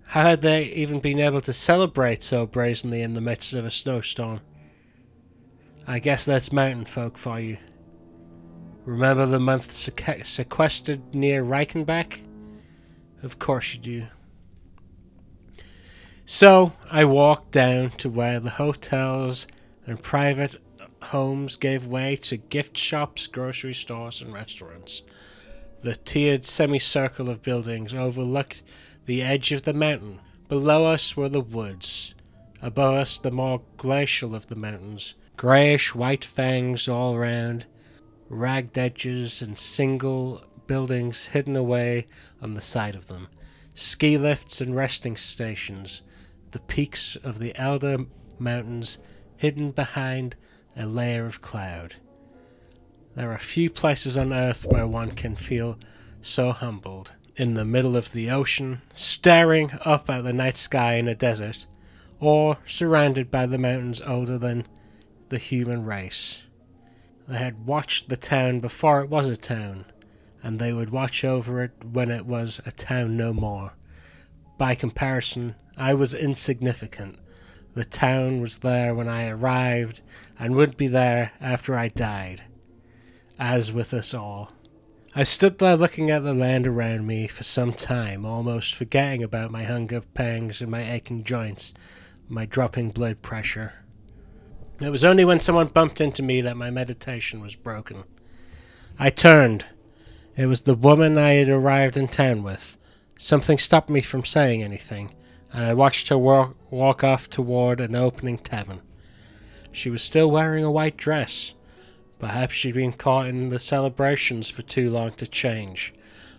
how 0.06 0.22
had 0.22 0.42
they 0.42 0.64
even 0.64 1.00
been 1.00 1.18
able 1.18 1.40
to 1.42 1.52
celebrate 1.52 2.22
so 2.22 2.46
brazenly 2.46 3.02
in 3.02 3.14
the 3.14 3.20
midst 3.20 3.52
of 3.52 3.64
a 3.64 3.70
snowstorm? 3.70 4.40
I 5.86 5.98
guess 5.98 6.24
that's 6.24 6.52
mountain 6.52 6.84
folk 6.84 7.18
for 7.18 7.40
you. 7.40 7.58
Remember 8.84 9.26
the 9.26 9.40
month 9.40 9.70
seque- 9.70 10.24
sequestered 10.24 11.14
near 11.14 11.44
Reichenbach? 11.44 12.20
Of 13.22 13.38
course 13.40 13.74
you 13.74 13.80
do. 13.80 14.06
So 16.28 16.72
I 16.90 17.04
walked 17.04 17.52
down 17.52 17.90
to 17.98 18.10
where 18.10 18.40
the 18.40 18.50
hotels 18.50 19.46
and 19.86 20.02
private 20.02 20.56
homes 21.00 21.54
gave 21.54 21.86
way 21.86 22.16
to 22.16 22.36
gift 22.36 22.76
shops, 22.76 23.28
grocery 23.28 23.72
stores, 23.72 24.20
and 24.20 24.32
restaurants. 24.32 25.02
The 25.82 25.94
tiered 25.94 26.44
semicircle 26.44 27.30
of 27.30 27.44
buildings 27.44 27.94
overlooked 27.94 28.64
the 29.06 29.22
edge 29.22 29.52
of 29.52 29.62
the 29.62 29.72
mountain. 29.72 30.18
Below 30.48 30.86
us 30.86 31.16
were 31.16 31.28
the 31.28 31.40
woods. 31.40 32.16
Above 32.60 32.94
us, 32.94 33.18
the 33.18 33.30
more 33.30 33.62
glacial 33.76 34.34
of 34.34 34.48
the 34.48 34.56
mountains, 34.56 35.14
greyish 35.36 35.94
white 35.94 36.24
fangs 36.24 36.88
all 36.88 37.16
round, 37.16 37.66
ragged 38.28 38.76
edges 38.76 39.40
and 39.40 39.56
single 39.56 40.42
buildings 40.66 41.26
hidden 41.26 41.54
away 41.54 42.08
on 42.42 42.54
the 42.54 42.60
side 42.60 42.96
of 42.96 43.06
them, 43.06 43.28
ski 43.76 44.18
lifts 44.18 44.60
and 44.60 44.74
resting 44.74 45.16
stations, 45.16 46.02
the 46.56 46.62
peaks 46.62 47.16
of 47.16 47.38
the 47.38 47.54
elder 47.56 47.98
mountains 48.38 48.96
hidden 49.36 49.70
behind 49.70 50.34
a 50.74 50.86
layer 50.86 51.26
of 51.26 51.42
cloud. 51.42 51.96
There 53.14 53.30
are 53.30 53.38
few 53.38 53.68
places 53.68 54.16
on 54.16 54.32
earth 54.32 54.64
where 54.64 54.86
one 54.86 55.10
can 55.10 55.36
feel 55.36 55.78
so 56.22 56.52
humbled. 56.52 57.12
In 57.36 57.52
the 57.52 57.66
middle 57.66 57.94
of 57.94 58.12
the 58.12 58.30
ocean, 58.30 58.80
staring 58.94 59.72
up 59.82 60.08
at 60.08 60.24
the 60.24 60.32
night 60.32 60.56
sky 60.56 60.94
in 60.94 61.08
a 61.08 61.14
desert, 61.14 61.66
or 62.20 62.56
surrounded 62.64 63.30
by 63.30 63.44
the 63.44 63.58
mountains 63.58 64.00
older 64.00 64.38
than 64.38 64.66
the 65.28 65.36
human 65.36 65.84
race. 65.84 66.44
They 67.28 67.36
had 67.36 67.66
watched 67.66 68.08
the 68.08 68.16
town 68.16 68.60
before 68.60 69.02
it 69.02 69.10
was 69.10 69.28
a 69.28 69.36
town, 69.36 69.84
and 70.42 70.58
they 70.58 70.72
would 70.72 70.88
watch 70.88 71.22
over 71.22 71.62
it 71.62 71.72
when 71.84 72.10
it 72.10 72.24
was 72.24 72.62
a 72.64 72.72
town 72.72 73.14
no 73.18 73.34
more. 73.34 73.74
By 74.58 74.74
comparison, 74.74 75.54
I 75.76 75.94
was 75.94 76.14
insignificant. 76.14 77.18
The 77.74 77.84
town 77.84 78.40
was 78.40 78.58
there 78.58 78.94
when 78.94 79.08
I 79.08 79.28
arrived, 79.28 80.00
and 80.38 80.54
would 80.54 80.78
be 80.78 80.86
there 80.86 81.32
after 81.40 81.76
I 81.76 81.88
died, 81.88 82.44
as 83.38 83.70
with 83.70 83.92
us 83.92 84.14
all. 84.14 84.52
I 85.14 85.24
stood 85.24 85.58
there 85.58 85.76
looking 85.76 86.10
at 86.10 86.24
the 86.24 86.34
land 86.34 86.66
around 86.66 87.06
me 87.06 87.26
for 87.26 87.42
some 87.42 87.72
time, 87.74 88.24
almost 88.24 88.74
forgetting 88.74 89.22
about 89.22 89.50
my 89.50 89.64
hunger 89.64 90.00
pangs 90.00 90.62
and 90.62 90.70
my 90.70 90.90
aching 90.90 91.24
joints, 91.24 91.74
my 92.28 92.46
dropping 92.46 92.90
blood 92.90 93.20
pressure. 93.20 93.74
It 94.80 94.90
was 94.90 95.04
only 95.04 95.24
when 95.24 95.40
someone 95.40 95.68
bumped 95.68 96.00
into 96.00 96.22
me 96.22 96.40
that 96.42 96.56
my 96.56 96.70
meditation 96.70 97.40
was 97.40 97.56
broken. 97.56 98.04
I 98.98 99.10
turned. 99.10 99.66
It 100.34 100.46
was 100.46 100.62
the 100.62 100.74
woman 100.74 101.16
I 101.18 101.32
had 101.32 101.48
arrived 101.48 101.96
in 101.96 102.08
town 102.08 102.42
with. 102.42 102.76
Something 103.18 103.56
stopped 103.56 103.88
me 103.88 104.02
from 104.02 104.24
saying 104.24 104.62
anything, 104.62 105.14
and 105.50 105.64
I 105.64 105.72
watched 105.72 106.08
her 106.08 106.18
walk, 106.18 106.54
walk 106.70 107.02
off 107.02 107.30
toward 107.30 107.80
an 107.80 107.94
opening 107.94 108.36
tavern. 108.36 108.82
She 109.72 109.88
was 109.88 110.02
still 110.02 110.30
wearing 110.30 110.64
a 110.64 110.70
white 110.70 110.98
dress. 110.98 111.54
Perhaps 112.18 112.54
she'd 112.54 112.74
been 112.74 112.92
caught 112.92 113.26
in 113.26 113.48
the 113.48 113.58
celebrations 113.58 114.50
for 114.50 114.62
too 114.62 114.90
long 114.90 115.12
to 115.12 115.26
change. 115.26 115.94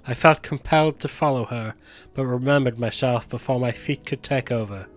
I 0.05 0.13
felt 0.13 0.43
compelled 0.43 0.99
to 0.99 1.07
follow 1.07 1.45
her, 1.45 1.73
but 2.13 2.25
remembered 2.25 2.77
myself 2.77 3.27
before 3.27 3.59
my 3.59 3.71
feet 3.71 4.05
could 4.05 4.21
take 4.21 4.51
over. 4.51 4.87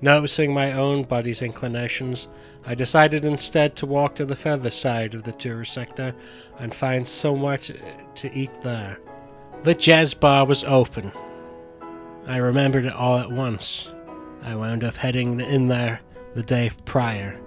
Noticing 0.00 0.54
my 0.54 0.72
own 0.72 1.02
body's 1.02 1.42
inclinations, 1.42 2.28
I 2.64 2.76
decided 2.76 3.24
instead 3.24 3.74
to 3.76 3.86
walk 3.86 4.14
to 4.16 4.24
the 4.24 4.36
further 4.36 4.70
side 4.70 5.16
of 5.16 5.24
the 5.24 5.32
tourist 5.32 5.74
sector 5.74 6.14
and 6.60 6.72
find 6.72 7.06
somewhere 7.06 7.58
to, 7.58 7.76
to 8.14 8.32
eat 8.32 8.62
there. 8.62 8.98
The 9.64 9.74
jazz 9.74 10.14
bar 10.14 10.46
was 10.46 10.62
open. 10.62 11.10
I 12.28 12.36
remembered 12.36 12.84
it 12.84 12.92
all 12.92 13.18
at 13.18 13.32
once. 13.32 13.88
I 14.42 14.54
wound 14.54 14.84
up 14.84 14.94
heading 14.94 15.40
in 15.40 15.66
there 15.66 16.00
the 16.34 16.44
day 16.44 16.70
prior. 16.84 17.40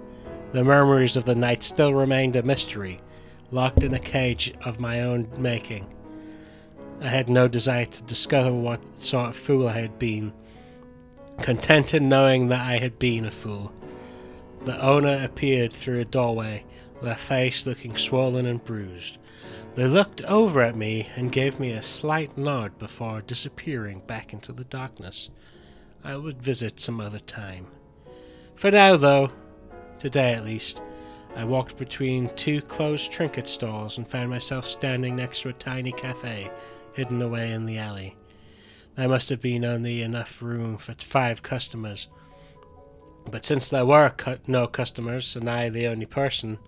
The 0.52 0.62
memories 0.62 1.16
of 1.16 1.24
the 1.24 1.34
night 1.34 1.62
still 1.62 1.94
remained 1.94 2.36
a 2.36 2.42
mystery, 2.42 3.00
locked 3.50 3.82
in 3.82 3.94
a 3.94 3.98
cage 3.98 4.52
of 4.62 4.78
my 4.78 5.00
own 5.00 5.26
making. 5.38 5.86
I 7.00 7.08
had 7.08 7.30
no 7.30 7.48
desire 7.48 7.86
to 7.86 8.02
discover 8.02 8.52
what 8.52 8.82
sort 9.02 9.30
of 9.30 9.36
fool 9.36 9.66
I 9.66 9.80
had 9.80 9.98
been, 9.98 10.34
content 11.40 11.94
in 11.94 12.10
knowing 12.10 12.48
that 12.48 12.60
I 12.60 12.78
had 12.78 12.98
been 12.98 13.24
a 13.24 13.30
fool. 13.30 13.72
The 14.66 14.78
owner 14.80 15.18
appeared 15.24 15.72
through 15.72 16.00
a 16.00 16.04
doorway, 16.04 16.66
their 17.02 17.16
face 17.16 17.66
looking 17.66 17.96
swollen 17.96 18.46
and 18.46 18.64
bruised. 18.64 19.18
They 19.74 19.86
looked 19.86 20.20
over 20.22 20.60
at 20.62 20.76
me 20.76 21.08
and 21.16 21.32
gave 21.32 21.58
me 21.58 21.72
a 21.72 21.82
slight 21.82 22.36
nod 22.36 22.78
before 22.78 23.22
disappearing 23.22 24.02
back 24.06 24.32
into 24.32 24.52
the 24.52 24.64
darkness. 24.64 25.30
I 26.04 26.16
would 26.16 26.42
visit 26.42 26.80
some 26.80 27.00
other 27.00 27.20
time. 27.20 27.66
For 28.54 28.70
now, 28.70 28.96
though, 28.96 29.30
today 29.98 30.34
at 30.34 30.44
least, 30.44 30.82
I 31.34 31.44
walked 31.44 31.78
between 31.78 32.28
two 32.36 32.60
closed 32.62 33.10
trinket 33.10 33.48
stalls 33.48 33.96
and 33.96 34.06
found 34.06 34.28
myself 34.28 34.66
standing 34.66 35.16
next 35.16 35.40
to 35.40 35.48
a 35.48 35.54
tiny 35.54 35.92
cafe 35.92 36.50
hidden 36.92 37.22
away 37.22 37.52
in 37.52 37.64
the 37.64 37.78
alley. 37.78 38.16
There 38.94 39.08
must 39.08 39.30
have 39.30 39.40
been 39.40 39.64
only 39.64 40.02
enough 40.02 40.42
room 40.42 40.76
for 40.76 40.92
five 40.92 41.42
customers. 41.42 42.08
But 43.30 43.44
since 43.44 43.68
there 43.68 43.86
were 43.86 44.10
cu- 44.10 44.38
no 44.46 44.66
customers 44.66 45.34
and 45.34 45.48
I 45.48 45.70
the 45.70 45.86
only 45.86 46.04
person, 46.04 46.58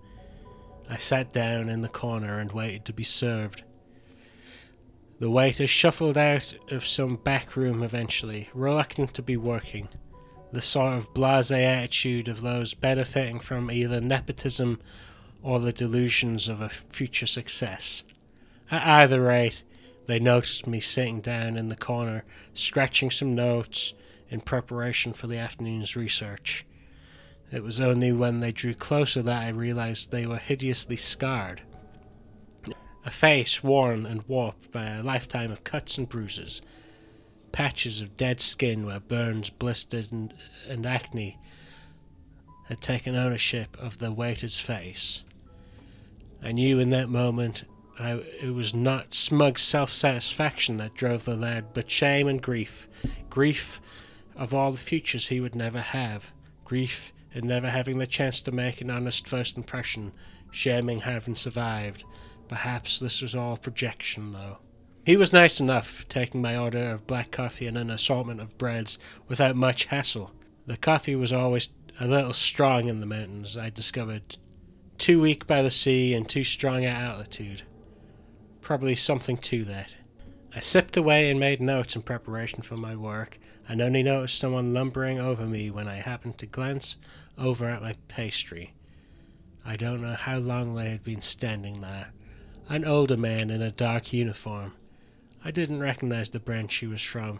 I 0.89 0.97
sat 0.97 1.33
down 1.33 1.69
in 1.69 1.81
the 1.81 1.89
corner 1.89 2.39
and 2.39 2.51
waited 2.51 2.85
to 2.85 2.93
be 2.93 3.03
served. 3.03 3.63
The 5.19 5.29
waiter 5.29 5.65
shuffled 5.65 6.17
out 6.17 6.53
of 6.69 6.85
some 6.85 7.15
back 7.15 7.55
room 7.55 7.81
eventually, 7.81 8.49
reluctant 8.53 9.13
to 9.15 9.21
be 9.21 9.37
working. 9.37 9.87
The 10.51 10.61
sort 10.61 10.93
of 10.93 11.13
blase 11.13 11.51
attitude 11.51 12.27
of 12.27 12.41
those 12.41 12.73
benefiting 12.73 13.39
from 13.39 13.71
either 13.71 14.01
nepotism 14.01 14.79
or 15.41 15.59
the 15.59 15.71
delusions 15.71 16.47
of 16.47 16.61
a 16.61 16.69
future 16.69 17.27
success. 17.27 18.03
At 18.69 18.85
either 18.85 19.21
rate, 19.21 19.63
they 20.07 20.19
noticed 20.19 20.67
me 20.67 20.79
sitting 20.79 21.21
down 21.21 21.57
in 21.57 21.69
the 21.69 21.75
corner, 21.75 22.23
scratching 22.53 23.09
some 23.09 23.35
notes 23.35 23.93
in 24.29 24.41
preparation 24.41 25.13
for 25.13 25.27
the 25.27 25.37
afternoon's 25.37 25.95
research. 25.95 26.65
It 27.51 27.63
was 27.63 27.79
only 27.79 28.11
when 28.11 28.39
they 28.39 28.51
drew 28.51 28.73
closer 28.73 29.21
that 29.21 29.43
I 29.43 29.49
realized 29.49 30.11
they 30.11 30.25
were 30.25 30.37
hideously 30.37 30.95
scarred. 30.95 31.61
A 33.05 33.11
face 33.11 33.63
worn 33.63 34.05
and 34.05 34.27
warped 34.27 34.71
by 34.71 34.85
a 34.85 35.03
lifetime 35.03 35.51
of 35.51 35.63
cuts 35.63 35.97
and 35.97 36.09
bruises, 36.09 36.61
patches 37.51 38.01
of 38.01 38.17
dead 38.17 38.41
skin 38.41 38.85
where 38.85 38.99
burns, 38.99 39.49
blisters, 39.49 40.11
and, 40.11 40.33
and 40.67 40.85
acne 40.85 41.37
had 42.67 42.81
taken 42.81 43.15
ownership 43.15 43.77
of 43.79 43.99
the 43.99 44.11
waiter's 44.11 44.59
face. 44.59 45.23
I 46.43 46.51
knew 46.51 46.79
in 46.79 46.89
that 46.89 47.09
moment 47.09 47.63
I, 47.99 48.23
it 48.41 48.53
was 48.53 48.73
not 48.73 49.13
smug 49.13 49.57
self 49.57 49.93
satisfaction 49.93 50.77
that 50.77 50.95
drove 50.95 51.25
the 51.25 51.35
lad, 51.35 51.73
but 51.73 51.89
shame 51.89 52.27
and 52.27 52.41
grief. 52.41 52.87
Grief 53.29 53.79
of 54.35 54.53
all 54.53 54.71
the 54.71 54.77
futures 54.77 55.27
he 55.27 55.39
would 55.39 55.55
never 55.55 55.79
have. 55.79 56.33
Grief 56.65 57.13
in 57.35 57.45
never 57.45 57.69
having 57.69 57.99
the 57.99 58.07
chance 58.07 58.39
to 58.41 58.51
make 58.51 58.81
an 58.81 58.89
honest 58.89 59.27
first 59.27 59.57
impression. 59.57 60.13
Shaming 60.49 61.01
having 61.01 61.35
survived. 61.35 62.05
Perhaps 62.47 62.97
this 62.99 63.21
was 63.21 63.35
all 63.35 63.57
projection, 63.57 64.31
though. 64.31 64.59
He 65.05 65.17
was 65.17 65.33
nice 65.33 65.59
enough, 65.59 66.07
taking 66.07 66.41
my 66.41 66.57
order 66.57 66.91
of 66.91 67.05
black 67.05 67.29
coffee 67.29 67.67
and 67.67 67.77
an 67.77 67.91
assortment 67.91 68.39
of 68.39 68.57
breads 68.57 68.97
without 69.27 69.55
much 69.55 69.85
hassle. 69.85 70.31
The 70.65 70.77
coffee 70.77 71.15
was 71.15 71.33
always 71.33 71.69
a 71.99 72.07
little 72.07 72.33
strong 72.33 72.87
in 72.87 73.01
the 73.01 73.05
mountains, 73.05 73.57
I 73.57 73.69
discovered. 73.69 74.37
Too 74.97 75.21
weak 75.21 75.45
by 75.45 75.61
the 75.61 75.69
sea 75.69 76.13
and 76.13 76.27
too 76.27 76.43
strong 76.43 76.85
at 76.85 76.97
altitude. 76.97 77.63
Probably 78.61 78.95
something 78.95 79.37
to 79.37 79.63
that. 79.65 79.93
I 80.55 80.61
sipped 80.61 80.95
away 80.95 81.29
and 81.29 81.37
made 81.37 81.59
notes 81.59 81.95
in 81.95 82.01
preparation 82.01 82.61
for 82.61 82.77
my 82.77 82.95
work, 82.95 83.37
and 83.67 83.81
only 83.81 84.03
noticed 84.03 84.39
someone 84.39 84.73
lumbering 84.73 85.19
over 85.19 85.45
me 85.45 85.69
when 85.69 85.87
I 85.87 85.97
happened 85.97 86.37
to 86.37 86.45
glance 86.45 86.95
over 87.37 87.67
at 87.67 87.81
my 87.81 87.95
pastry. 88.07 88.73
I 89.65 89.75
don't 89.75 90.01
know 90.01 90.13
how 90.13 90.37
long 90.37 90.75
they 90.75 90.89
had 90.89 91.03
been 91.03 91.21
standing 91.21 91.81
there. 91.81 92.09
An 92.69 92.85
older 92.85 93.17
man 93.17 93.49
in 93.49 93.61
a 93.61 93.71
dark 93.71 94.13
uniform. 94.13 94.73
I 95.43 95.51
didn't 95.51 95.79
recognize 95.79 96.29
the 96.29 96.39
branch 96.39 96.75
he 96.75 96.87
was 96.87 97.01
from. 97.01 97.39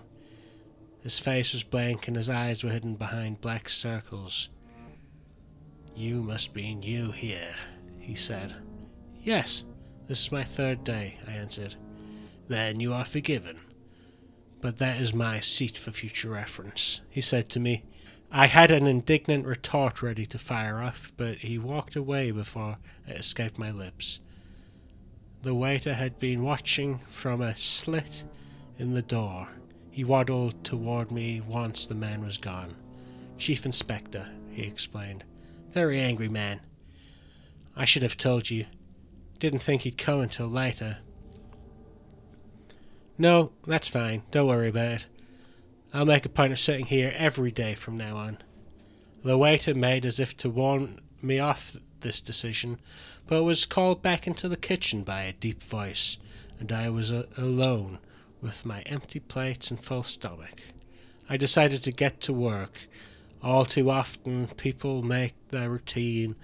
His 1.02 1.20
face 1.20 1.54
was 1.54 1.64
blank 1.64 2.08
and 2.08 2.18
his 2.18 2.30
eyes 2.30 2.64
were 2.64 2.72
hidden 2.72 2.96
behind 2.96 3.42
black 3.42 3.70
circles. 3.70 4.50
You 5.96 6.22
must 6.22 6.54
be 6.54 6.76
new 6.76 7.12
here, 7.12 7.56
he 8.00 8.16
said. 8.16 8.56
Yes, 9.22 9.64
this 10.08 10.22
is 10.22 10.32
my 10.32 10.44
third 10.44 10.84
day, 10.84 11.20
I 11.28 11.32
answered. 11.32 11.76
Then 12.48 12.80
you 12.80 12.94
are 12.94 13.06
forgiven. 13.06 13.60
But 14.62 14.78
that 14.80 15.00
is 15.00 15.14
my 15.14 15.40
seat 15.40 15.78
for 15.78 15.92
future 15.92 16.30
reference, 16.30 17.02
he 17.10 17.22
said 17.22 17.50
to 17.50 17.60
me. 17.60 17.84
I 18.38 18.48
had 18.48 18.70
an 18.70 18.86
indignant 18.86 19.46
retort 19.46 20.02
ready 20.02 20.26
to 20.26 20.38
fire 20.38 20.82
off, 20.82 21.14
but 21.16 21.38
he 21.38 21.58
walked 21.58 21.96
away 21.96 22.32
before 22.32 22.80
it 23.08 23.16
escaped 23.16 23.58
my 23.58 23.72
lips. 23.72 24.20
The 25.44 25.56
waiter 25.56 25.94
had 25.94 26.20
been 26.20 26.44
watching 26.44 27.00
from 27.10 27.40
a 27.40 27.56
slit 27.56 28.26
in 28.78 28.94
the 28.94 29.02
door. 29.02 29.48
He 29.90 30.04
waddled 30.04 30.66
toward 30.66 31.14
me 31.14 31.40
once 31.40 31.86
the 31.86 31.96
man 31.96 32.26
was 32.26 32.38
gone. 32.38 32.76
Chief 33.38 33.66
Inspector, 33.66 34.28
he 34.52 34.64
explained. 34.64 35.24
Very 35.72 36.02
angry 36.02 36.28
man. 36.28 36.60
I 37.74 37.86
should 37.86 38.04
have 38.04 38.18
told 38.18 38.50
you. 38.50 38.66
Didn't 39.40 39.60
think 39.60 39.84
he'd 39.84 39.98
come 39.98 40.20
until 40.20 40.48
later. 40.48 40.98
No, 43.18 43.54
that's 43.66 43.88
fine. 43.88 44.24
Don't 44.32 44.50
worry 44.50 44.68
about 44.68 44.92
it. 44.92 45.06
I'll 45.94 46.06
make 46.06 46.26
a 46.26 46.30
point 46.30 46.52
of 46.52 46.60
sitting 46.60 46.88
here 46.88 47.14
every 47.16 47.52
day 47.52 47.74
from 47.76 47.96
now 47.96 48.18
on. 48.18 48.40
The 49.24 49.38
waiter 49.38 49.74
made 49.74 50.06
as 50.06 50.20
if 50.20 50.36
to 50.38 50.50
warn 50.50 51.00
me 51.22 51.40
off 51.40 51.78
this 52.02 52.22
decision, 52.22 52.80
but 53.28 53.44
was 53.44 53.66
called 53.66 54.02
back 54.02 54.28
into 54.28 54.50
the 54.50 54.58
kitchen 54.58 55.04
by 55.04 55.24
a 55.24 55.34
deep 55.34 55.64
voice, 55.64 56.18
and 56.60 56.72
I 56.72 56.90
was 56.90 57.12
a- 57.12 57.28
alone 57.38 58.00
with 58.42 58.66
my 58.66 58.82
empty 58.82 59.20
plates 59.20 59.72
and 59.72 59.84
full 59.84 60.04
stomach. 60.04 60.62
I 61.30 61.38
decided 61.38 61.82
to 61.84 61.92
get 61.92 62.22
to 62.22 62.34
work. 62.34 62.78
All 63.42 63.66
too 63.66 63.90
often, 63.90 64.48
people 64.58 65.02
make 65.02 65.34
their 65.50 65.70
routine 65.70 66.36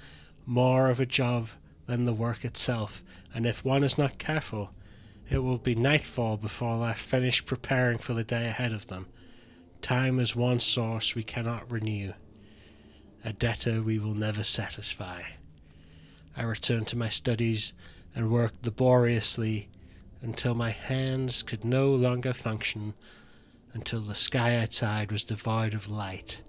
more 0.45 0.89
of 0.89 0.99
a 0.99 1.05
job 1.05 1.49
than 1.85 2.05
the 2.05 2.13
work 2.13 2.45
itself, 2.45 3.03
and 3.33 3.45
if 3.45 3.65
one 3.65 3.83
is 3.83 3.97
not 3.97 4.17
careful, 4.17 4.71
it 5.29 5.39
will 5.39 5.57
be 5.57 5.75
nightfall 5.75 6.37
before 6.37 6.85
they 6.85 6.93
finish 6.93 7.45
preparing 7.45 7.97
for 7.97 8.13
the 8.13 8.23
day 8.23 8.47
ahead 8.47 8.73
of 8.73 8.87
them. 8.87 9.07
Time 9.81 10.19
is 10.19 10.35
one 10.35 10.59
source 10.59 11.15
we 11.15 11.23
cannot 11.23 11.71
renew, 11.71 12.13
a 13.25 13.33
debtor 13.33 13.81
we 13.81 13.97
will 13.97 14.13
never 14.13 14.43
satisfy. 14.43 15.23
I 16.37 16.43
returned 16.43 16.87
to 16.89 16.97
my 16.97 17.09
studies 17.09 17.73
and 18.15 18.31
worked 18.31 18.63
laboriously 18.63 19.69
until 20.21 20.53
my 20.53 20.69
hands 20.69 21.41
could 21.41 21.65
no 21.65 21.89
longer 21.89 22.31
function, 22.31 22.93
until 23.73 24.01
the 24.01 24.13
sky 24.13 24.55
outside 24.55 25.11
was 25.11 25.23
devoid 25.23 25.73
of 25.73 25.89
light, 25.89 26.43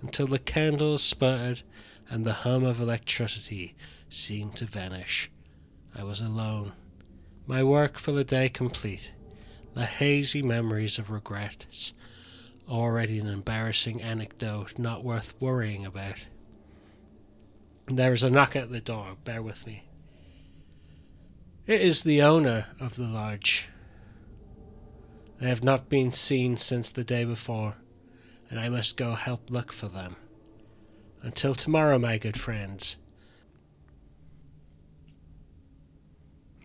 until 0.00 0.28
the 0.28 0.38
candles 0.38 1.02
sputtered 1.02 1.62
and 2.08 2.24
the 2.24 2.32
hum 2.32 2.64
of 2.64 2.80
electricity 2.80 3.74
seemed 4.08 4.56
to 4.56 4.64
vanish. 4.64 5.30
I 5.94 6.04
was 6.04 6.20
alone. 6.20 6.72
My 7.46 7.64
work 7.64 7.98
for 7.98 8.12
the 8.12 8.24
day 8.24 8.48
complete. 8.48 9.10
The 9.74 9.86
hazy 9.86 10.42
memories 10.42 10.98
of 10.98 11.10
regrets. 11.10 11.92
Already 12.68 13.18
an 13.18 13.28
embarrassing 13.28 14.02
anecdote 14.02 14.78
not 14.78 15.02
worth 15.02 15.34
worrying 15.40 15.86
about. 15.86 16.26
There 17.86 18.12
is 18.12 18.22
a 18.22 18.28
knock 18.28 18.54
at 18.54 18.70
the 18.70 18.80
door. 18.80 19.16
Bear 19.24 19.42
with 19.42 19.66
me. 19.66 19.84
It 21.66 21.80
is 21.80 22.02
the 22.02 22.20
owner 22.22 22.66
of 22.78 22.96
the 22.96 23.06
lodge. 23.06 23.68
They 25.40 25.48
have 25.48 25.64
not 25.64 25.88
been 25.88 26.12
seen 26.12 26.56
since 26.56 26.90
the 26.90 27.04
day 27.04 27.24
before, 27.24 27.76
and 28.50 28.58
I 28.58 28.68
must 28.68 28.96
go 28.96 29.14
help 29.14 29.50
look 29.50 29.72
for 29.72 29.88
them. 29.88 30.16
Until 31.22 31.54
tomorrow, 31.54 31.98
my 31.98 32.18
good 32.18 32.38
friends. 32.38 32.96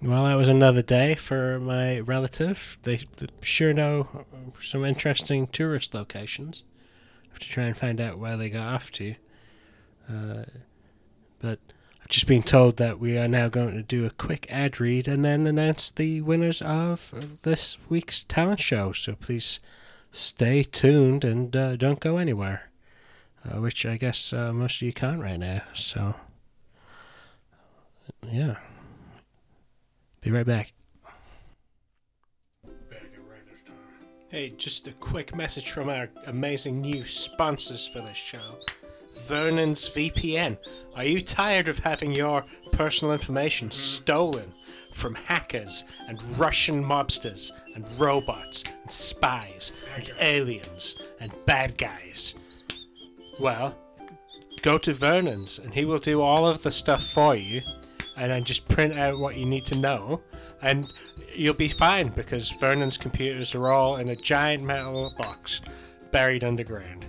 Well, 0.06 0.26
that 0.26 0.36
was 0.36 0.50
another 0.50 0.82
day 0.82 1.16
for 1.16 1.62
my 1.62 2.00
relative. 2.00 2.78
They, 2.84 2.98
they 3.16 3.28
sure 3.42 3.74
know 3.74 4.26
some 4.62 4.84
interesting 4.84 5.48
tourist 5.48 5.94
locations. 5.94 6.64
have 7.30 7.40
to 7.40 7.48
try 7.48 7.64
and 7.64 7.78
find 7.78 8.02
out 8.02 8.20
where 8.20 8.36
they 8.36 8.50
got 8.50 8.74
off 8.74 8.92
to. 8.92 9.16
Uh, 10.10 10.44
but 11.40 11.60
I've 12.02 12.10
just 12.10 12.28
been 12.28 12.44
told 12.44 12.76
that 12.78 13.00
we 13.00 13.18
are 13.18 13.30
now 13.30 13.48
going 13.48 13.76
to 13.76 13.82
do 13.82 14.06
a 14.06 14.10
quick 14.10 14.46
ad 14.50 14.82
read 14.82 15.08
and 15.08 15.24
then 15.24 15.48
announce 15.48 15.90
the 15.90 16.20
winners 16.20 16.62
of 16.62 17.40
this 17.44 17.78
week's 17.88 18.26
talent 18.26 18.60
show. 18.60 18.92
So 18.92 19.16
please 19.16 19.62
stay 20.12 20.64
tuned 20.64 21.24
and 21.24 21.56
uh, 21.56 21.78
don't 21.78 22.02
go 22.02 22.18
anywhere. 22.18 22.70
Uh, 23.46 23.62
which 23.62 23.86
I 23.86 23.96
guess 23.96 24.34
uh, 24.34 24.52
most 24.52 24.78
of 24.78 24.82
you 24.82 24.92
can't 24.92 25.22
right 25.22 25.40
now. 25.40 25.62
So, 25.74 26.16
yeah. 28.30 28.56
Be 30.24 30.32
right 30.32 30.46
back. 30.46 30.74
Hey, 34.30 34.54
just 34.58 34.88
a 34.88 34.94
quick 34.94 35.36
message 35.36 35.72
from 35.72 35.90
our 35.90 36.10
amazing 36.28 36.82
new 36.82 37.06
sponsors 37.06 37.86
for 37.86 38.02
this 38.02 38.18
show 38.18 38.58
Vernon's 39.28 39.90
VPN. 39.90 40.58
Are 40.96 41.04
you 41.04 41.22
tired 41.22 41.68
of 41.68 41.80
having 41.80 42.16
your 42.16 42.46
personal 42.72 43.14
information 43.14 43.70
stolen 43.70 44.54
from 44.94 45.14
hackers 45.14 45.84
and 46.08 46.22
Russian 46.40 46.84
mobsters 46.84 47.52
and 47.76 47.86
robots 48.00 48.64
and 48.82 48.92
spies 48.92 49.72
and 49.96 50.12
aliens 50.20 50.96
and 51.20 51.34
bad 51.46 51.78
guys? 51.78 52.36
Well, 53.40 53.78
go 54.62 54.78
to 54.80 54.94
Vernon's 54.94 55.60
and 55.60 55.74
he 55.74 55.86
will 55.86 56.00
do 56.00 56.22
all 56.22 56.48
of 56.48 56.64
the 56.64 56.72
stuff 56.72 57.04
for 57.04 57.36
you 57.36 57.62
and 58.16 58.32
then 58.32 58.44
just 58.44 58.68
print 58.68 58.98
out 58.98 59.18
what 59.18 59.36
you 59.36 59.46
need 59.46 59.66
to 59.66 59.78
know 59.78 60.22
and 60.62 60.92
you'll 61.36 61.54
be 61.54 61.68
fine 61.68 62.10
because 62.10 62.52
Vernon's 62.52 62.98
computers 62.98 63.56
are 63.56 63.72
all 63.72 63.98
in 63.98 64.10
a 64.10 64.16
giant 64.16 64.64
metal 64.64 65.14
box 65.18 65.62
buried 66.12 66.44
underground. 66.44 67.06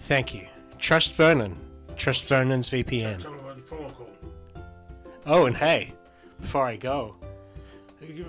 Thank 0.00 0.34
you. 0.34 0.46
Trust 0.78 1.12
Vernon. 1.12 1.56
Trust 1.96 2.24
Vernon's 2.24 2.70
VPN. 2.70 3.24
Oh, 5.24 5.46
and 5.46 5.56
hey, 5.56 5.94
before 6.40 6.66
I 6.66 6.76
go, 6.76 7.16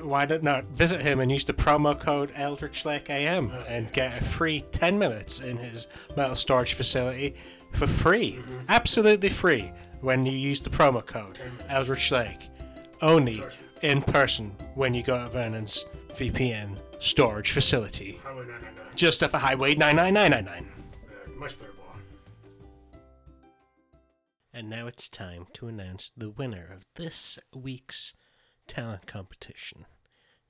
why 0.04 0.26
don't 0.26 0.44
not 0.44 0.66
visit 0.66 1.02
him 1.02 1.20
and 1.20 1.32
use 1.32 1.44
the 1.44 1.54
promo 1.54 2.00
code 2.00 2.32
Eldritch 2.36 2.86
Lake 2.86 3.10
AM 3.10 3.50
and 3.68 3.92
get 3.92 4.22
a 4.22 4.24
free 4.24 4.62
10 4.72 5.00
minutes 5.00 5.40
in 5.40 5.58
his 5.58 5.88
metal 6.16 6.36
storage 6.36 6.76
facility 6.76 7.36
for 7.74 7.88
free. 7.88 8.40
Absolutely 8.70 9.30
free 9.30 9.72
when 10.04 10.26
you 10.26 10.34
use 10.34 10.60
the 10.60 10.70
promo 10.70 11.04
code 11.04 11.40
Eldritch 11.70 12.12
Lake. 12.12 12.50
Only 13.02 13.42
in 13.82 14.02
person 14.02 14.56
when 14.76 14.94
you 14.94 15.02
go 15.02 15.18
to 15.18 15.30
Vernon's 15.30 15.86
VPN 16.10 16.78
storage 17.00 17.52
facility. 17.52 18.20
Just 18.96 19.24
up 19.24 19.34
a 19.34 19.40
highway 19.40 19.76
99999. 19.76 21.40
Much 21.40 21.58
better 21.58 21.72
ball. 21.72 21.96
And 24.54 24.70
now 24.70 24.88
it's 24.88 25.08
time 25.08 25.48
to 25.54 25.68
announce 25.68 26.12
the 26.16 26.30
winner 26.30 26.70
of 26.72 26.86
this 26.96 27.40
week's 27.56 28.14
talent 28.68 29.08
competition. 29.08 29.86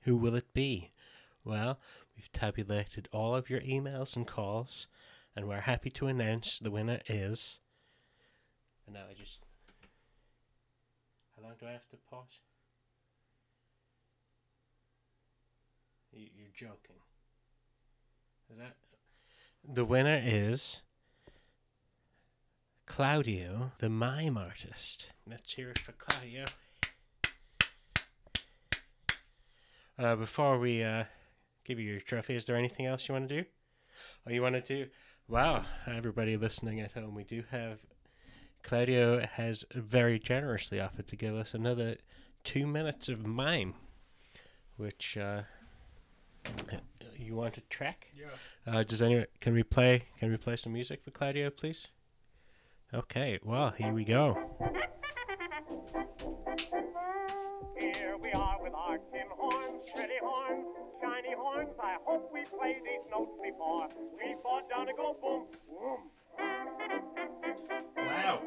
Who 0.02 0.16
will 0.16 0.34
it 0.34 0.52
be? 0.52 0.90
Well, 1.44 1.78
we've 2.16 2.30
tabulated 2.32 3.08
all 3.12 3.36
of 3.36 3.48
your 3.48 3.60
emails 3.60 4.16
and 4.16 4.26
calls, 4.26 4.88
and 5.36 5.46
we're 5.46 5.60
happy 5.60 5.90
to 5.90 6.08
announce 6.08 6.58
the 6.58 6.70
winner 6.70 7.00
is. 7.08 7.60
And 8.86 8.94
now 8.94 9.04
I 9.10 9.14
just. 9.14 9.43
Long 11.44 11.52
do 11.60 11.66
I 11.66 11.72
have 11.72 11.86
to 11.90 11.96
pause? 12.10 12.40
You- 16.10 16.30
You're 16.34 16.48
joking. 16.54 16.96
Is 18.50 18.56
that. 18.56 18.76
The 19.62 19.84
winner 19.84 20.20
is. 20.24 20.82
Claudio, 22.86 23.72
the 23.78 23.88
mime 23.90 24.38
artist. 24.38 25.10
Let's 25.26 25.52
hear 25.52 25.70
it 25.70 25.78
for 25.78 25.92
Claudio. 25.92 26.44
Uh, 29.98 30.16
before 30.16 30.58
we 30.58 30.82
uh, 30.82 31.04
give 31.64 31.78
you 31.78 31.90
your 31.92 32.00
trophy, 32.00 32.36
is 32.36 32.44
there 32.46 32.56
anything 32.56 32.86
else 32.86 33.06
you 33.08 33.14
want 33.14 33.28
to 33.28 33.42
do? 33.42 33.48
Oh, 34.26 34.30
you 34.30 34.42
want 34.42 34.54
to 34.54 34.60
do? 34.60 34.90
Wow, 35.28 35.64
everybody 35.86 36.36
listening 36.36 36.80
at 36.80 36.92
home, 36.92 37.14
we 37.14 37.24
do 37.24 37.44
have. 37.50 37.80
Claudio 38.64 39.20
has 39.20 39.64
very 39.74 40.18
generously 40.18 40.80
offered 40.80 41.06
to 41.08 41.16
give 41.16 41.34
us 41.34 41.52
another 41.52 41.96
two 42.44 42.66
minutes 42.66 43.10
of 43.10 43.26
mime, 43.26 43.74
which 44.78 45.18
uh, 45.18 45.42
you 47.16 47.36
want 47.36 47.54
to 47.54 47.60
track? 47.68 48.06
Yeah. 48.16 48.26
Uh, 48.66 48.82
does 48.82 49.02
anyone? 49.02 49.26
Can 49.40 49.52
we 49.52 49.62
play? 49.62 50.04
Can 50.18 50.30
we 50.30 50.38
play 50.38 50.56
some 50.56 50.72
music 50.72 51.04
for 51.04 51.10
Claudio, 51.10 51.50
please? 51.50 51.88
Okay. 52.92 53.38
Well, 53.44 53.74
here 53.76 53.92
we 53.92 54.04
go. 54.04 54.34
Here 57.78 58.16
we 58.16 58.32
are 58.32 58.62
with 58.62 58.72
our 58.74 58.96
tin 59.12 59.28
horns, 59.30 59.82
pretty 59.94 60.14
horns, 60.22 60.64
shiny 61.02 61.34
horns. 61.36 61.70
I 61.82 61.96
hope 62.04 62.30
we 62.32 62.44
played 62.44 62.76
these 62.76 63.04
notes 63.10 63.32
before. 63.42 63.88
We 64.16 64.34
fall 64.42 64.62
down 64.70 64.88
and 64.88 64.96
go 64.96 65.16
boom, 65.20 65.46
boom. 65.68 66.10
Wow. 68.24 68.40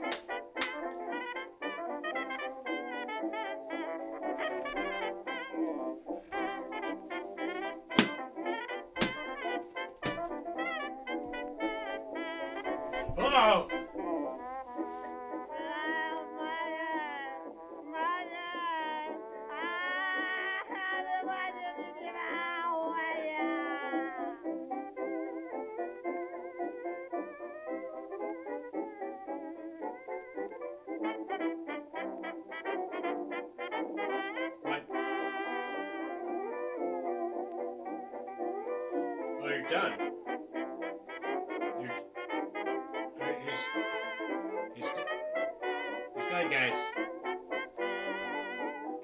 Guys. 46.28 46.76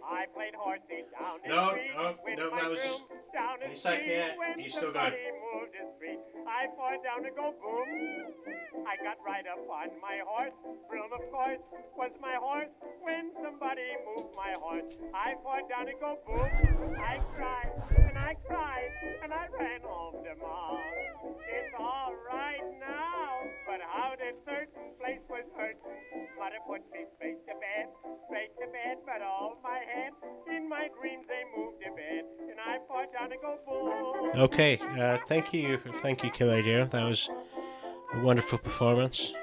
I 0.03 0.26
played 0.36 0.53
horsey 0.59 1.07
down 1.15 1.39
No, 1.47 1.71
no, 1.71 2.15
no, 2.36 2.49
that 2.55 2.69
was- 2.69 2.84
in 3.63 3.69
he's 3.69 3.86
like 3.86 4.01
street 4.01 4.59
He's 4.59 4.74
still 4.74 4.91
gone. 4.91 5.11
somebody 5.15 5.32
moved 5.32 5.74
his 5.74 5.89
feet. 5.99 6.19
I 6.47 6.67
fall 6.76 6.95
down 7.01 7.26
and 7.26 7.36
go 7.36 7.51
boom. 7.63 8.86
I 8.86 8.95
got 9.03 9.17
right 9.26 9.45
up 9.47 9.59
on 9.69 9.88
my 10.01 10.19
horse. 10.26 10.53
Of 11.13 11.32
course, 11.32 11.59
was 11.95 12.11
my 12.21 12.36
horse. 12.36 12.69
When 13.01 13.32
somebody 13.41 13.88
moved 14.05 14.36
my 14.36 14.53
horse, 14.59 14.86
I 15.13 15.34
fall 15.43 15.61
down 15.69 15.88
and 15.88 15.99
go 15.99 16.17
boom. 16.28 16.95
I 16.99 17.17
cried 17.36 17.71
and 18.09 18.17
I 18.17 18.34
cried 18.45 18.91
and 19.24 19.34
I 19.34 19.47
ran 19.57 19.82
home 19.82 20.24
to 20.24 20.36
mom. 20.36 20.78
It's 21.47 21.74
all 21.80 22.13
right 22.30 22.63
now, 22.80 23.22
but 23.66 23.80
how 23.82 24.14
this 24.18 24.36
certain 24.45 24.93
place 24.99 25.24
was 25.30 25.45
hurt. 25.57 25.78
Mother 26.38 26.61
put 26.68 26.82
me 26.91 27.05
straight 27.16 27.39
to 27.47 27.53
bed, 27.53 27.86
straight 28.28 28.51
to 28.59 28.68
bed, 28.68 28.97
but 29.05 29.22
all 29.22 29.57
my 29.64 29.80
head 29.93 30.11
in 30.55 30.68
my 30.70 30.88
dreams 30.99 31.26
they 31.28 31.43
moved 31.55 31.80
to 31.82 31.89
bed, 31.91 32.24
and 32.49 32.59
I 32.59 32.78
fall 32.88 33.05
down 33.14 33.32
and 33.32 33.41
go 33.41 33.57
boom. 33.66 34.41
Okay, 34.41 34.80
uh, 34.99 35.18
thank 35.28 35.53
you, 35.53 35.80
thank 36.01 36.24
you, 36.24 36.32
Claudio. 36.32 36.86
That 36.86 37.03
was 37.03 37.30
a 38.14 38.20
wonderful 38.20 38.57
performance. 38.57 39.34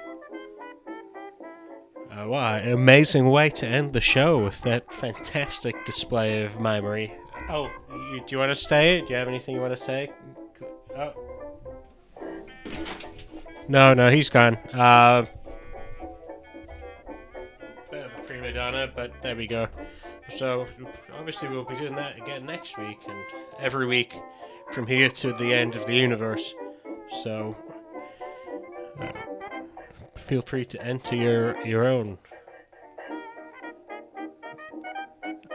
Uh, 2.11 2.27
wow, 2.27 2.57
an 2.57 2.73
amazing 2.73 3.29
way 3.29 3.49
to 3.49 3.65
end 3.65 3.93
the 3.93 4.01
show 4.01 4.43
with 4.43 4.61
that 4.61 4.93
fantastic 4.93 5.85
display 5.85 6.43
of 6.43 6.59
memory. 6.59 7.13
Oh, 7.49 7.69
you, 7.89 8.19
do 8.19 8.35
you 8.35 8.37
want 8.37 8.51
to 8.51 8.55
stay? 8.55 9.01
Do 9.01 9.07
you 9.07 9.15
have 9.15 9.27
anything 9.27 9.55
you 9.55 9.61
want 9.61 9.75
to 9.75 9.83
say? 9.83 10.11
Oh. 10.95 11.30
No, 13.67 13.93
no, 13.93 14.11
he's 14.11 14.29
gone. 14.29 14.55
Uh, 14.73 15.25
bit 17.89 18.05
of 18.05 18.11
a 18.17 18.21
prima 18.25 18.51
donna, 18.51 18.91
but 18.93 19.11
there 19.21 19.35
we 19.35 19.47
go. 19.47 19.67
So 20.29 20.65
obviously 21.17 21.49
we'll 21.49 21.65
be 21.65 21.75
doing 21.75 21.95
that 21.95 22.17
again 22.17 22.45
next 22.45 22.77
week 22.77 22.99
and 23.07 23.17
every 23.59 23.85
week 23.85 24.13
from 24.71 24.87
here 24.87 25.09
to 25.09 25.33
the 25.33 25.53
end 25.53 25.75
of 25.75 25.85
the 25.85 25.95
universe. 25.95 26.53
So 27.23 27.55
uh, 28.99 29.11
feel 30.15 30.41
free 30.41 30.65
to 30.65 30.81
enter 30.81 31.15
your 31.15 31.65
your 31.65 31.87
own 31.87 32.17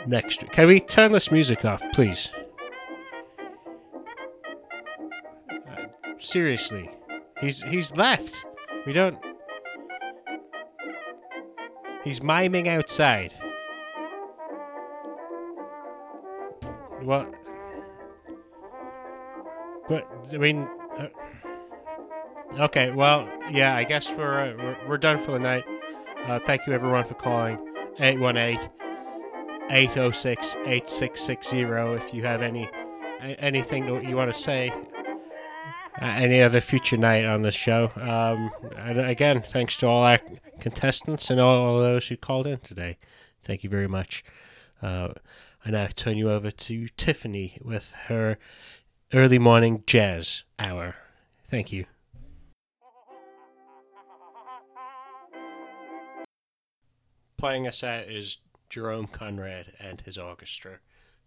next. 0.07 0.41
Can 0.51 0.67
we 0.67 0.81
turn 0.81 1.13
this 1.13 1.31
music 1.31 1.65
off, 1.65 1.83
please? 1.93 2.33
Uh, 5.51 5.87
seriously, 6.19 6.91
He's 7.41 7.63
he's 7.65 7.95
left. 7.97 8.35
We 8.87 8.93
don't. 8.93 9.19
He's 12.03 12.23
miming 12.23 12.69
outside. 12.69 13.35
What? 17.03 17.33
But 19.89 20.09
I 20.33 20.39
mean, 20.39 20.69
uh, 20.99 21.09
okay. 22.61 22.91
Well, 22.91 23.29
yeah. 23.51 23.77
I 23.77 23.85
guess 23.85 24.11
we're 24.11 24.53
uh, 24.53 24.57
we're, 24.57 24.89
we're 24.89 24.99
done 24.99 25.23
for 25.23 25.33
the 25.33 25.39
night. 25.39 25.65
Uh, 26.27 26.39
thank 26.47 26.67
you 26.67 26.73
everyone 26.73 27.05
for 27.05 27.15
calling. 27.15 27.59
818 27.99 28.71
806 29.71 30.55
8660 30.67 31.61
if 31.61 32.15
you 32.15 32.23
have 32.23 32.43
any 32.43 32.69
anything 33.19 33.87
you 34.07 34.17
want 34.17 34.33
to 34.33 34.39
say 34.39 34.71
any 36.01 36.43
other 36.43 36.61
future 36.61 36.97
night 36.97 37.25
on 37.25 37.43
this 37.43 37.55
show. 37.55 37.91
Um, 37.97 38.51
and 38.77 39.01
again, 39.01 39.43
thanks 39.43 39.77
to 39.79 39.87
all 39.87 40.03
our 40.03 40.21
contestants 40.61 41.31
and 41.31 41.41
all 41.41 41.79
those 41.79 42.09
who 42.09 42.17
called 42.17 42.47
in 42.47 42.59
today. 42.59 42.99
Thank 43.43 43.65
you 43.65 43.71
very 43.71 43.89
much. 43.89 44.25
Uh, 44.83 45.09
I 45.65 45.71
now 45.71 45.89
turn 45.95 46.17
you 46.17 46.31
over 46.31 46.51
to 46.51 46.89
Tiffany 46.97 47.59
with 47.63 47.93
her 48.07 48.39
early 49.13 49.39
morning 49.39 49.83
jazz 49.87 50.45
hour. 50.59 50.97
Thank 51.49 51.73
you. 51.73 51.87
Playing 57.37 57.67
us 57.67 57.85
out 57.85 58.05
is 58.05 58.39
Jerome 58.71 59.07
Conrad 59.07 59.73
and 59.79 60.01
his 60.01 60.19
orchestra 60.19 60.79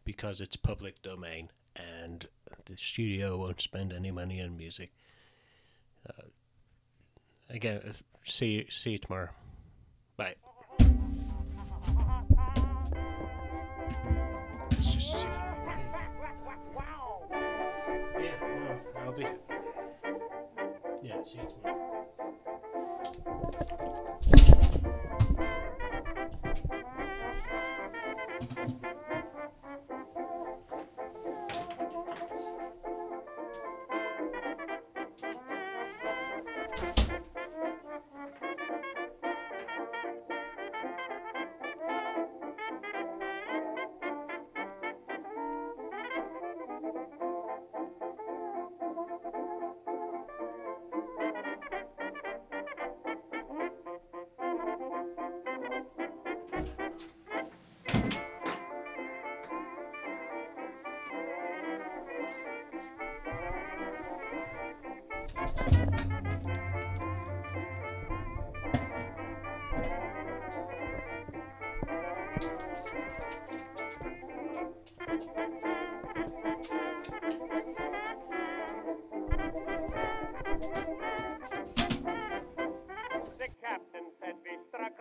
because 0.03 0.41
it's 0.41 0.55
public 0.55 1.01
domain 1.01 1.49
and 1.75 2.27
the 2.65 2.77
studio 2.77 3.37
won't 3.37 3.61
spend 3.61 3.93
any 3.93 4.11
money 4.11 4.41
on 4.41 4.57
music. 4.57 4.91
Uh, 6.07 6.23
again, 7.49 7.81
uh, 7.87 7.93
see 8.25 8.65
see 8.69 8.91
you 8.91 8.97
tomorrow. 8.97 9.29
Bye. 10.17 10.35
You. 21.31 21.59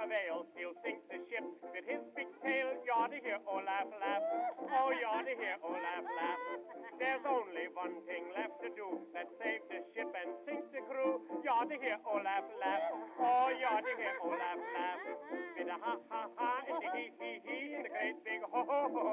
Struck 0.08 0.48
he'll 0.56 0.76
sink 0.80 1.00
the 1.12 1.20
ship 1.28 1.44
with 1.68 1.84
his 1.84 2.00
big 2.16 2.28
tail. 2.40 2.72
You 2.80 2.92
ought 2.96 3.12
to 3.12 3.20
hear 3.20 3.36
oh, 3.44 3.60
Olaf 3.60 3.88
laugh. 4.00 4.24
Oh, 4.72 4.88
you 4.88 5.04
ought 5.04 5.28
to 5.28 5.34
hear 5.36 5.56
oh, 5.60 5.76
Olaf 5.76 6.04
laugh. 6.16 6.40
There's 6.96 7.24
only 7.28 7.68
one 7.76 7.94
thing 8.08 8.24
left 8.32 8.56
to 8.64 8.72
do, 8.72 9.04
that's 9.12 9.28
save 9.38 9.62
the 9.68 9.84
ship 9.92 10.08
and 10.08 10.32
sink 10.48 10.64
the 10.72 10.80
crew. 10.88 11.20
You 11.44 11.50
ought 11.52 11.68
to 11.68 11.76
hear 11.76 12.00
oh, 12.08 12.16
Olaf 12.16 12.46
laugh. 12.56 12.84
Oh, 13.20 13.52
you 13.52 13.68
ought 13.68 13.84
to 13.84 13.94
hear 14.00 14.16
Olaf 14.24 14.60
laugh. 14.72 15.00
With 15.60 15.68
a 15.68 15.76
ha 15.76 15.94
ha 16.08 16.22
ha 16.40 16.50
and 16.64 16.78
the 16.80 16.88
hee 16.96 17.12
hee 17.20 17.38
hee 17.44 17.76
and 17.76 17.84
the 17.84 17.92
great 17.92 18.16
big 18.24 18.40
ho 18.48 18.64
ho 18.64 18.80
ho. 18.88 19.06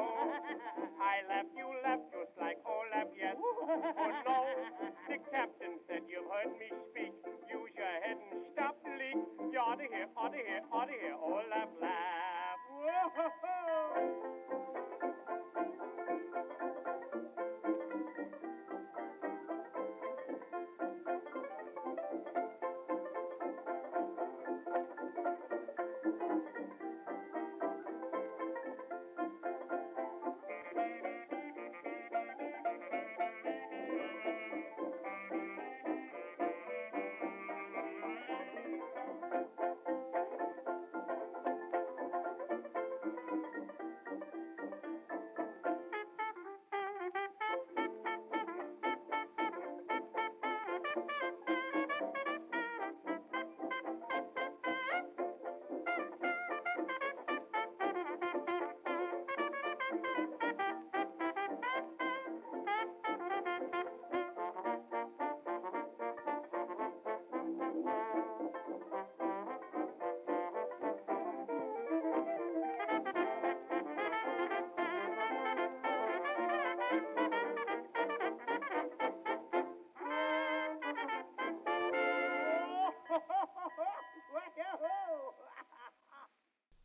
I 1.04 1.28
laugh, 1.28 1.50
you 1.60 1.68
laugh, 1.84 2.00
just 2.16 2.32
like 2.39 2.58
Olaf, 2.64 3.12
yes. 3.20 3.36
Oh 3.36 4.12
no, 4.24 4.38
the 5.12 5.18
captain 5.28 5.76
said 5.91 6.08
you've 6.08 6.30
heard 6.32 6.56
me 6.56 6.72
speak. 6.89 7.05
Hear, 10.72 10.78
ought 10.78 10.86
to 10.86 10.93
hear, 10.93 11.13
ought 11.13 11.95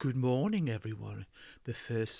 Good 0.00 0.16
morning, 0.16 0.70
everyone. 0.70 1.26
The 1.64 1.74
first 1.74 2.14